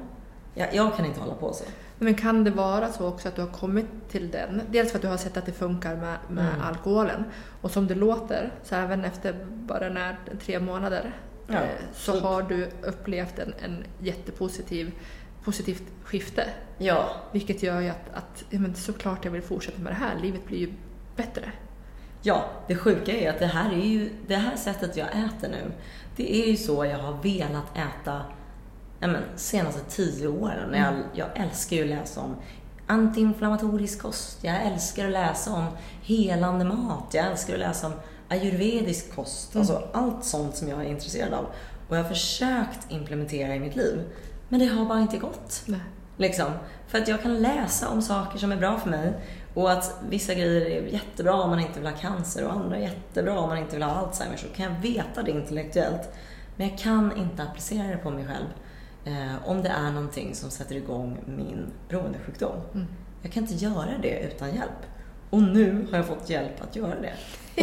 [0.53, 1.63] Jag, jag kan inte hålla på så.
[1.99, 4.61] Men kan det vara så också att du har kommit till den?
[4.71, 6.61] Dels för att du har sett att det funkar med, med Mm.
[6.61, 7.23] alkoholen.
[7.61, 11.15] Och som det låter, så även efter bara den här tre månader,
[11.47, 11.61] Ja, eh,
[11.93, 12.23] så typ.
[12.23, 14.91] har du upplevt en, en jättepositiv
[15.43, 16.45] positivt skifte.
[16.77, 20.15] Ja, Vilket gör ju att, att ja, men såklart jag vill fortsätta med det här.
[20.21, 20.73] Livet blir ju
[21.15, 21.51] bättre.
[22.21, 25.71] Ja, det sjuka är att det här är ju, det här sättet jag äter nu,
[26.15, 28.21] det är ju så jag har velat äta
[29.03, 30.69] ja, men, senaste tio åren.
[30.73, 31.03] Jag, Mm.
[31.13, 32.35] jag älskar ju att läsa om
[32.87, 35.65] antiinflammatorisk kost, jag älskar att läsa om
[36.01, 37.93] helande mat, jag älskar att läsa om
[38.29, 39.61] ayurvedisk kost, Mm.
[39.61, 41.45] alltså allt sånt som jag är intresserad av.
[41.89, 44.01] Och jag har försökt implementera i mitt liv,
[44.49, 45.61] men det har bara inte gått.
[45.65, 45.79] Nej.
[46.17, 46.45] Liksom.
[46.87, 49.13] För att jag kan läsa om saker som är bra för mig
[49.53, 52.81] och att vissa grejer är jättebra om man inte vill ha cancer och andra är
[52.81, 54.37] jättebra om man inte vill ha Alzheimer.
[54.37, 56.09] Så kan jag veta det intellektuellt.
[56.55, 58.45] Men jag kan inte applicera det på mig själv
[59.05, 62.55] eh, om det är någonting som sätter igång min beroendesjukdom.
[62.73, 62.87] Mm.
[63.21, 64.85] Jag kan inte göra det utan hjälp.
[65.29, 67.13] Och nu har jag fått hjälp att göra det.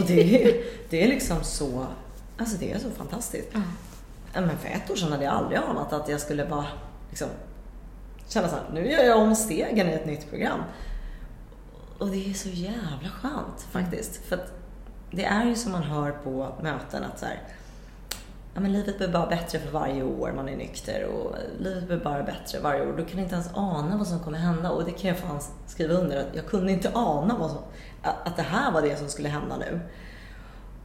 [0.00, 1.86] Och det är, det är liksom så,
[2.36, 3.48] alltså det är så fantastiskt.
[4.32, 6.66] Ja, Men för ett år sedan hade jag aldrig anat att jag skulle bara
[7.10, 7.28] liksom,
[8.28, 10.60] känna så här, nu gör jag om stegen i ett nytt program.
[11.98, 14.16] Och det är så jävla skönt faktiskt.
[14.16, 14.52] För att
[15.10, 17.42] det är ju som man hör på möten att så här,
[18.54, 21.96] ja, men livet blir bara bättre för varje år man är nykter och livet blir
[21.96, 22.96] bara bättre varje år.
[22.96, 25.94] Du kan inte ens ana vad som kommer hända och det kan jag fan skriva
[25.94, 27.58] under att jag kunde inte ana vad som,
[28.02, 29.80] att det här var det som skulle hända nu.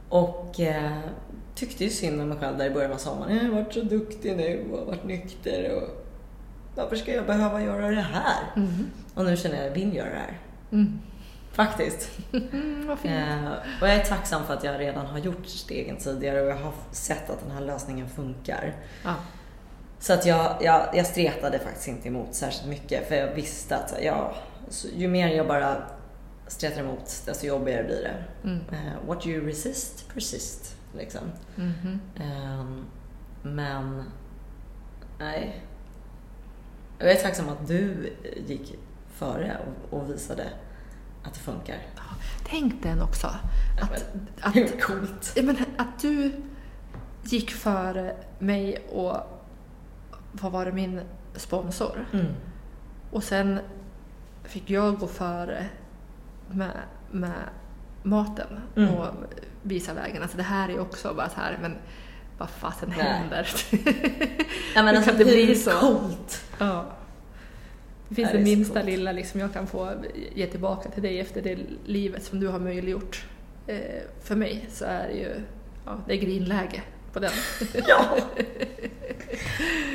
[0.08, 0.98] Och eh,
[1.54, 3.36] tyckte ju synd om mig själv där i början av sommaren.
[3.36, 6.02] Jag har varit så duktig nu och varit nykter och
[6.76, 8.52] varför ska jag behöva göra det här?
[8.56, 8.90] Mm.
[9.14, 10.40] Och nu känner jag att jag vill göra det här.
[10.72, 10.98] Mm.
[11.56, 12.10] Faktiskt.
[12.32, 13.14] Mm, vad fint.
[13.14, 16.56] Eh, och jag är tacksam för att jag redan har gjort stegen tidigare och jag
[16.56, 18.74] har sett att den här lösningen funkar.
[19.04, 19.14] Ja.
[19.98, 23.94] Så att jag, jag, jag stretade faktiskt inte emot särskilt mycket för jag visste att
[24.02, 24.34] ja,
[24.68, 25.76] så ju mer jag bara
[26.46, 28.48] stretar emot desto jobbigare blir det.
[28.48, 28.60] Mm.
[28.72, 30.76] Eh, what you resist, persist.
[30.96, 31.20] Liksom.
[31.54, 32.00] Mhm.
[32.16, 32.84] Ehm,
[33.42, 34.02] men,
[35.18, 35.62] nej.
[36.98, 38.12] Jag är tacksam att du
[38.46, 38.78] gick
[39.12, 40.44] före och, och visade
[41.26, 41.76] att det funkar.
[42.48, 43.26] Tänk den också.
[43.80, 44.04] Att,
[44.40, 45.32] att, Det är coolt.
[45.36, 46.32] Ja, men att du
[47.22, 49.16] gick före mig och
[50.32, 51.00] vad var det, min
[51.34, 52.06] sponsor.
[52.12, 52.26] Mm.
[53.10, 53.60] Och sen
[54.44, 55.66] fick jag gå före
[56.50, 56.72] med,
[57.10, 57.32] med
[58.02, 58.94] maten Mm.
[58.94, 59.06] och
[59.62, 60.22] visa vägen.
[60.22, 61.76] Alltså det här är också bara så här, men
[62.38, 63.06] vad fasen Nej.
[63.06, 63.48] händer?
[64.74, 65.70] Ja, men alltså, det hur bli så?
[65.70, 66.44] coolt?
[66.58, 66.84] ja.
[68.08, 69.92] Det finns det det minsta lilla liksom jag kan få
[70.34, 73.24] ge tillbaka till dig efter det livet som du har möjliggjort.
[73.66, 73.78] Eh,
[74.22, 75.34] för mig så är det ju
[75.84, 76.82] ja, det är grinläge
[77.12, 77.32] på den.
[77.88, 78.04] Ja.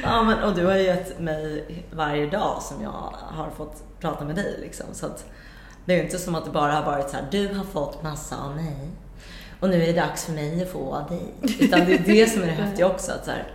[0.04, 4.26] ja men, och du har ju gett mig varje dag som jag har fått prata
[4.26, 4.56] med dig.
[4.62, 4.86] Liksom.
[4.92, 5.26] Så att
[5.86, 8.04] det är ju inte som att det bara har varit så här, du har fått
[8.04, 8.90] massa av mig
[9.60, 11.34] och nu är det dags för mig att få av dig.
[11.60, 13.12] Utan det är det som är det häftiga också.
[13.12, 13.48] Att så här,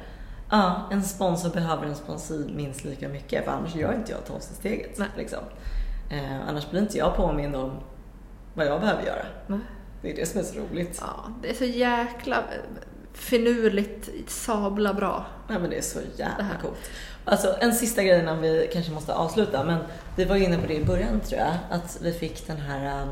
[0.51, 4.99] ja, en sponsor behöver en sponsor minst lika mycket för annars gör inte jag tolvsteget.
[4.99, 5.09] Nej.
[5.17, 5.41] Liksom.
[6.11, 7.73] Eh, annars blir inte jag påmind om
[8.55, 9.27] vad jag behöver göra.
[9.47, 9.61] Nej.
[10.03, 10.99] Det är det som är så roligt.
[11.01, 12.45] Ja, det är så jäkla
[13.13, 15.27] finurligt, sabla bra.
[15.49, 16.91] Nej men det är så jävla coolt.
[17.25, 19.79] Alltså en sista grej innan vi kanske måste avsluta, men
[20.17, 23.09] vi var inne på det i början tror jag, att vi fick den här äh,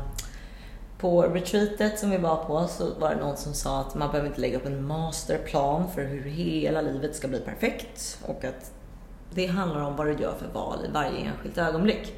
[0.97, 4.29] på retreatet som vi var på så var det någon som sa att man behöver
[4.29, 8.71] inte lägga upp en masterplan för hur hela livet ska bli perfekt och att
[9.33, 12.13] det handlar om vad du gör för val i varje enskilt ögonblick.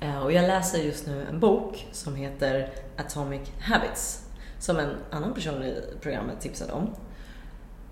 [0.00, 4.24] Eh, och jag läser just nu en bok som heter Atomic Habits
[4.58, 6.90] som en annan person i programmet tipsade om.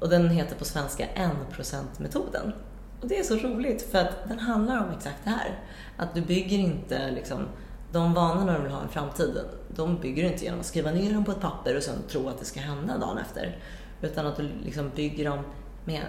[0.00, 2.52] Och den heter på svenska 1%-metoden.
[3.00, 5.60] Och det är så roligt för att den handlar om exakt det här.
[5.96, 7.48] Att du bygger inte liksom,
[7.92, 9.44] de vanorna du vill ha i framtiden,
[9.76, 12.28] de bygger du inte genom att skriva ner dem på ett papper och sen tro
[12.28, 13.58] att det ska hända dagen efter.
[14.02, 15.38] Utan att du liksom bygger dem
[15.84, 16.02] med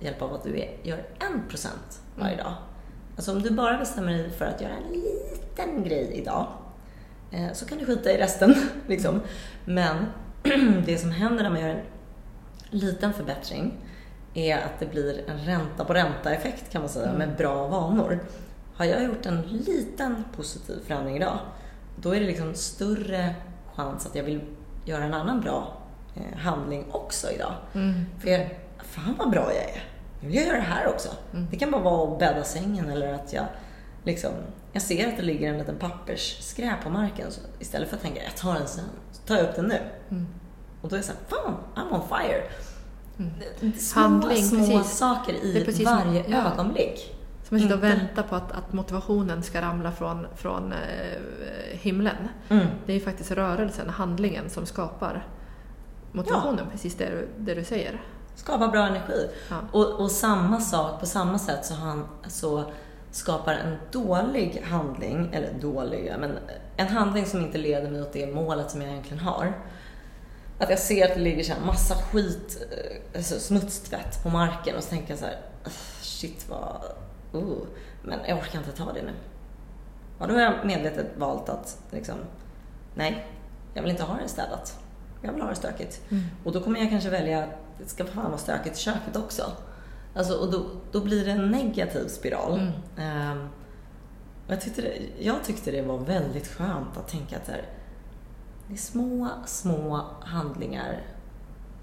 [0.00, 1.04] hjälp av att du är, gör
[1.48, 1.66] 1%
[2.16, 2.54] varje dag.
[3.16, 6.46] Alltså om du bara bestämmer dig för att göra en liten grej idag
[7.30, 8.54] eh, så kan du skita i resten.
[8.86, 9.20] Liksom.
[9.64, 9.96] Men
[10.86, 11.84] det som händer när man gör en
[12.70, 13.74] liten förbättring
[14.34, 18.18] är att det blir en ränta på ränta-effekt kan man säga med bra vanor.
[18.74, 21.38] Har jag gjort en liten positiv förändring idag,
[22.02, 23.34] då är det liksom större
[23.74, 24.40] chans att jag vill
[24.84, 25.76] göra en annan bra
[26.14, 27.52] eh, handling också idag.
[27.74, 28.04] Mm.
[28.18, 28.50] För jag,
[28.82, 29.84] fan vad bra jag är.
[30.20, 31.08] Nu vill jag göra det här också.
[31.50, 33.44] Det kan bara vara att bädda sängen eller att jag
[34.04, 34.30] liksom,
[34.72, 37.32] jag ser att det ligger en liten pappersskräp på marken.
[37.32, 39.80] Så istället för att tänka, jag tar den sen, så tar jag upp den nu.
[40.10, 40.26] Mm.
[40.82, 42.42] Och då är det såhär, fan, I'm on fire.
[43.78, 44.98] Små, Handling, små precis.
[44.98, 46.52] saker i varje ja.
[46.52, 47.17] ögonblick.
[47.48, 50.78] Som att sitta och Inte- vänta på att, att motivationen ska ramla från, från eh,
[51.72, 52.28] himlen.
[52.48, 52.66] Mm.
[52.86, 55.26] Det är faktiskt rörelsen, handlingen som skapar
[56.12, 58.02] motivationen, precis det du, det du säger.
[58.34, 59.28] Skapa bra energi.
[59.50, 59.56] Ja.
[59.72, 62.64] Och, och samma sak, på samma sätt så, han, så
[63.10, 66.38] skapar en dålig handling, eller dålig, men
[66.76, 69.52] en handling som inte leder mig åt det målet som jag egentligen har.
[70.58, 74.76] Att jag ser att det ligger så här massa skit, eh, alltså smutstvätt på marken
[74.76, 76.76] och så tänker jag så här, "Ugh, shit vad,
[77.34, 77.58] uh,
[78.02, 79.12] men jag orkar inte ta det nu.
[80.18, 82.16] Ja, då har jag medvetet valt att liksom,
[82.94, 83.26] nej,
[83.74, 84.78] jag vill inte ha det städat.
[85.22, 86.02] Jag vill ha det stökigt.
[86.10, 86.24] Mm.
[86.44, 89.42] Och då kommer jag kanske välja att det ska fan vara stökigt i köket också.
[90.14, 92.72] Alltså, och då, då blir det en negativ spiral.
[92.96, 93.48] Mm.
[94.46, 97.62] Och jag, tyckte det, jag tyckte det var väldigt skönt att tänka att här,
[98.66, 101.00] det är små, små handlingar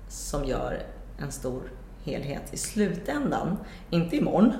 [0.08, 0.84] som gör
[1.18, 1.62] en stor
[2.04, 3.58] helhet i slutändan.
[3.90, 4.54] Inte imorgon.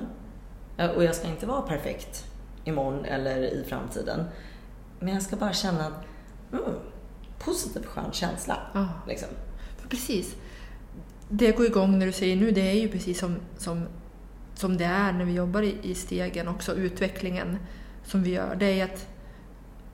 [0.76, 2.24] Eh, Och jag ska inte vara perfekt
[2.64, 4.24] imorgon eller i framtiden.
[5.00, 5.92] Men jag ska bara känna att
[6.52, 6.64] mm,
[7.38, 8.56] positiv skön känsla.
[8.74, 8.88] Ja.
[9.08, 9.28] Liksom.
[9.88, 10.36] Precis.
[11.28, 13.86] Det går igång när du säger nu, det är ju precis som, som,
[14.54, 17.58] som det är när vi jobbar i, i stegen också, utvecklingen
[18.04, 18.54] som vi gör.
[18.54, 19.08] Det är att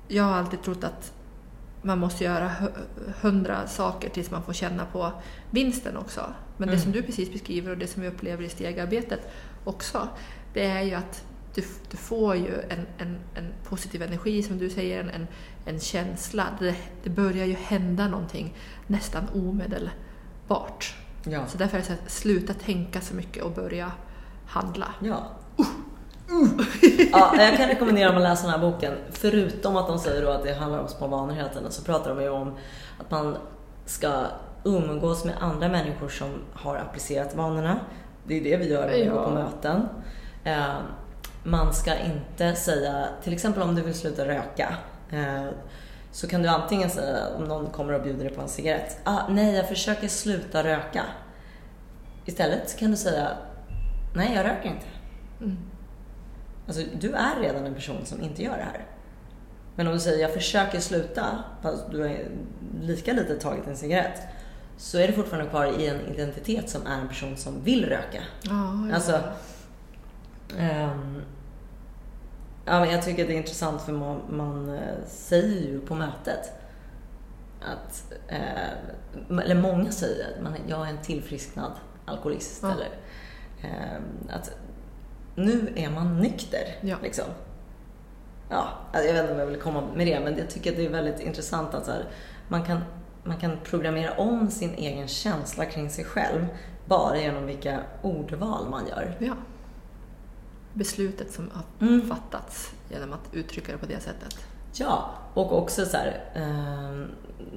[0.08, 1.12] jag har alltid trott att
[1.82, 5.12] man måste göra hu- hundra saker tills man får känna på
[5.50, 6.20] vinsten också.
[6.56, 6.82] Men det Mm.
[6.82, 9.20] som du precis beskriver och det som vi upplever i stegarbetet
[9.64, 10.08] också,
[10.52, 11.24] det är ju att
[11.54, 15.26] du, du får ju en, en, en positiv energi, som du säger, en, en,
[15.64, 16.44] en känsla.
[16.58, 18.54] Det, det börjar ju hända någonting
[18.86, 20.94] nästan omedelbart.
[21.24, 21.46] Ja.
[21.46, 23.92] Så därför är det så att sluta tänka så mycket och börja
[24.46, 24.94] handla.
[25.00, 25.30] Ja.
[27.12, 28.94] ja, jag kan rekommendera om man läser den här boken.
[29.10, 32.22] Förutom att de säger att det handlar om små vanor hela tiden så pratar de
[32.22, 32.56] ju om
[32.98, 33.36] att man
[33.86, 34.26] ska
[34.64, 37.80] umgås med andra människor som har applicerat vanorna.
[38.26, 39.14] Det är det vi gör när vi Ja.
[39.14, 39.88] går på möten.
[40.44, 40.74] Eh,
[41.44, 44.76] Man ska inte säga, till exempel om du vill sluta röka,
[45.10, 45.46] eh,
[46.12, 48.98] så kan du antingen säga om någon kommer och bjuder dig på en cigarett.
[49.04, 51.04] Ah, nej, jag försöker sluta röka.
[52.24, 53.28] Istället kan du säga,
[54.14, 54.86] nej jag röker inte.
[55.40, 55.56] Mm.
[56.66, 58.86] Alltså, du är redan en person som inte gör det här.
[59.76, 61.26] Men om du säger jag försöker sluta,
[61.62, 62.16] fast du har
[62.80, 64.20] lika lite tagit en cigarett,
[64.76, 68.22] så är du fortfarande kvar i en identitet som är en person som vill röka.
[68.42, 68.50] Ja,
[68.88, 68.94] ja.
[68.94, 69.20] Alltså,
[70.58, 71.22] ehm,
[72.64, 76.52] ja, men jag tycker det är intressant för man, man eh, säger ju på mötet
[77.60, 81.72] att, eh, eller många säger att man, jag är en tillfrisknad
[82.04, 82.60] alkoholist.
[82.62, 82.72] Ja.
[82.72, 82.88] Eller,
[83.62, 84.50] ehm, att
[85.34, 86.78] nu är man nykter.
[86.80, 86.96] Ja.
[87.02, 87.24] Liksom.
[88.48, 90.86] Ja, alltså, jag vet inte om jag vill komma med det, men jag tycker det
[90.86, 92.04] är väldigt intressant att här,
[92.48, 92.80] man, kan,
[93.24, 96.46] man kan programmera om sin egen känsla kring sig själv
[96.84, 99.16] bara genom vilka ordval man gör.
[99.18, 99.34] ja.
[100.74, 102.08] Beslutet som har Mm.
[102.08, 104.36] fattats genom att uttrycka det på det sättet.
[104.74, 107.06] Ja, och också så här, ehm,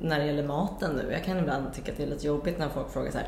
[0.01, 1.11] när det gäller maten nu.
[1.11, 3.27] Jag kan ibland tycka att det är lite jobbigt när folk frågar så här.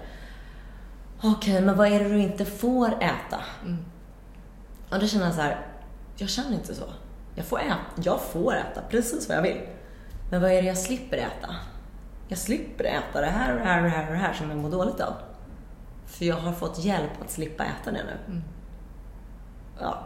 [1.24, 3.40] Okej, men vad är det du inte får äta?
[3.62, 3.78] Mm.
[4.92, 5.66] Och då känner jag så här,
[6.16, 6.84] jag känner inte så.
[7.36, 9.62] Jag får, äta, jag får äta precis vad jag vill.
[10.32, 11.56] Men vad är det jag slipper äta?
[12.28, 14.50] Jag slipper äta det här och det här och det här och det här som
[14.50, 15.14] jag mår dåligt av.
[16.06, 18.18] För jag har fått hjälp att slippa äta det nu.
[18.28, 18.44] Mm.
[19.82, 19.98] Ja,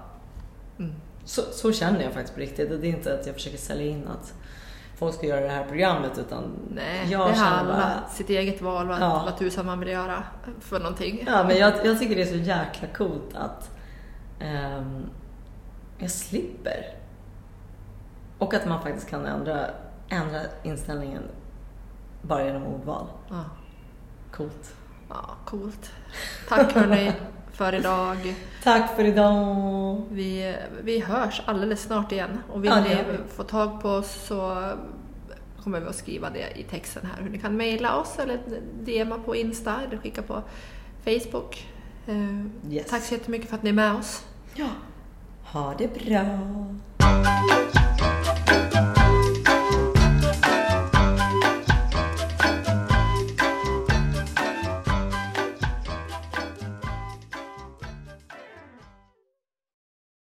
[0.80, 0.93] Mm.
[1.26, 2.69] så, så känner jag faktiskt på riktigt.
[2.82, 4.34] Det är inte att jag försöker sälja in att
[4.97, 6.43] folk ska göra det här programmet utan
[6.76, 8.09] Nej, jag det har alla bara...
[8.09, 9.22] sitt eget val vad, Ja.
[9.26, 10.24] vad tusan man vill göra
[10.59, 11.24] för någonting.
[11.28, 13.69] Ja, men jag, jag tycker det är så jäkla coolt att
[14.39, 15.05] ehm,
[15.97, 16.86] jag slipper.
[18.38, 19.65] Och att man faktiskt kan ändra,
[20.09, 21.24] ändra inställningen
[22.22, 23.07] bara genom ordval.
[23.30, 23.43] Ja.
[24.32, 24.76] Coolt.
[25.09, 25.91] ja, coolt.
[26.49, 27.11] Tack hörni
[27.62, 28.36] för idag.
[28.64, 30.01] Tack för idag!
[30.12, 32.39] Vi, vi hörs alldeles snart igen.
[32.53, 32.97] Och vill Ja, ni
[33.36, 34.68] få tag på oss så
[35.64, 37.24] kommer vi att skriva det i texten här.
[37.24, 38.39] Hur ni kan mejla oss eller
[38.84, 40.43] DMa på Insta eller skicka på
[41.03, 41.68] Facebook.
[42.07, 42.88] Eh, Yes.
[42.89, 44.26] Tack så jättemycket för att ni är med oss.
[44.55, 44.68] Ja.
[45.43, 46.39] Ha det bra!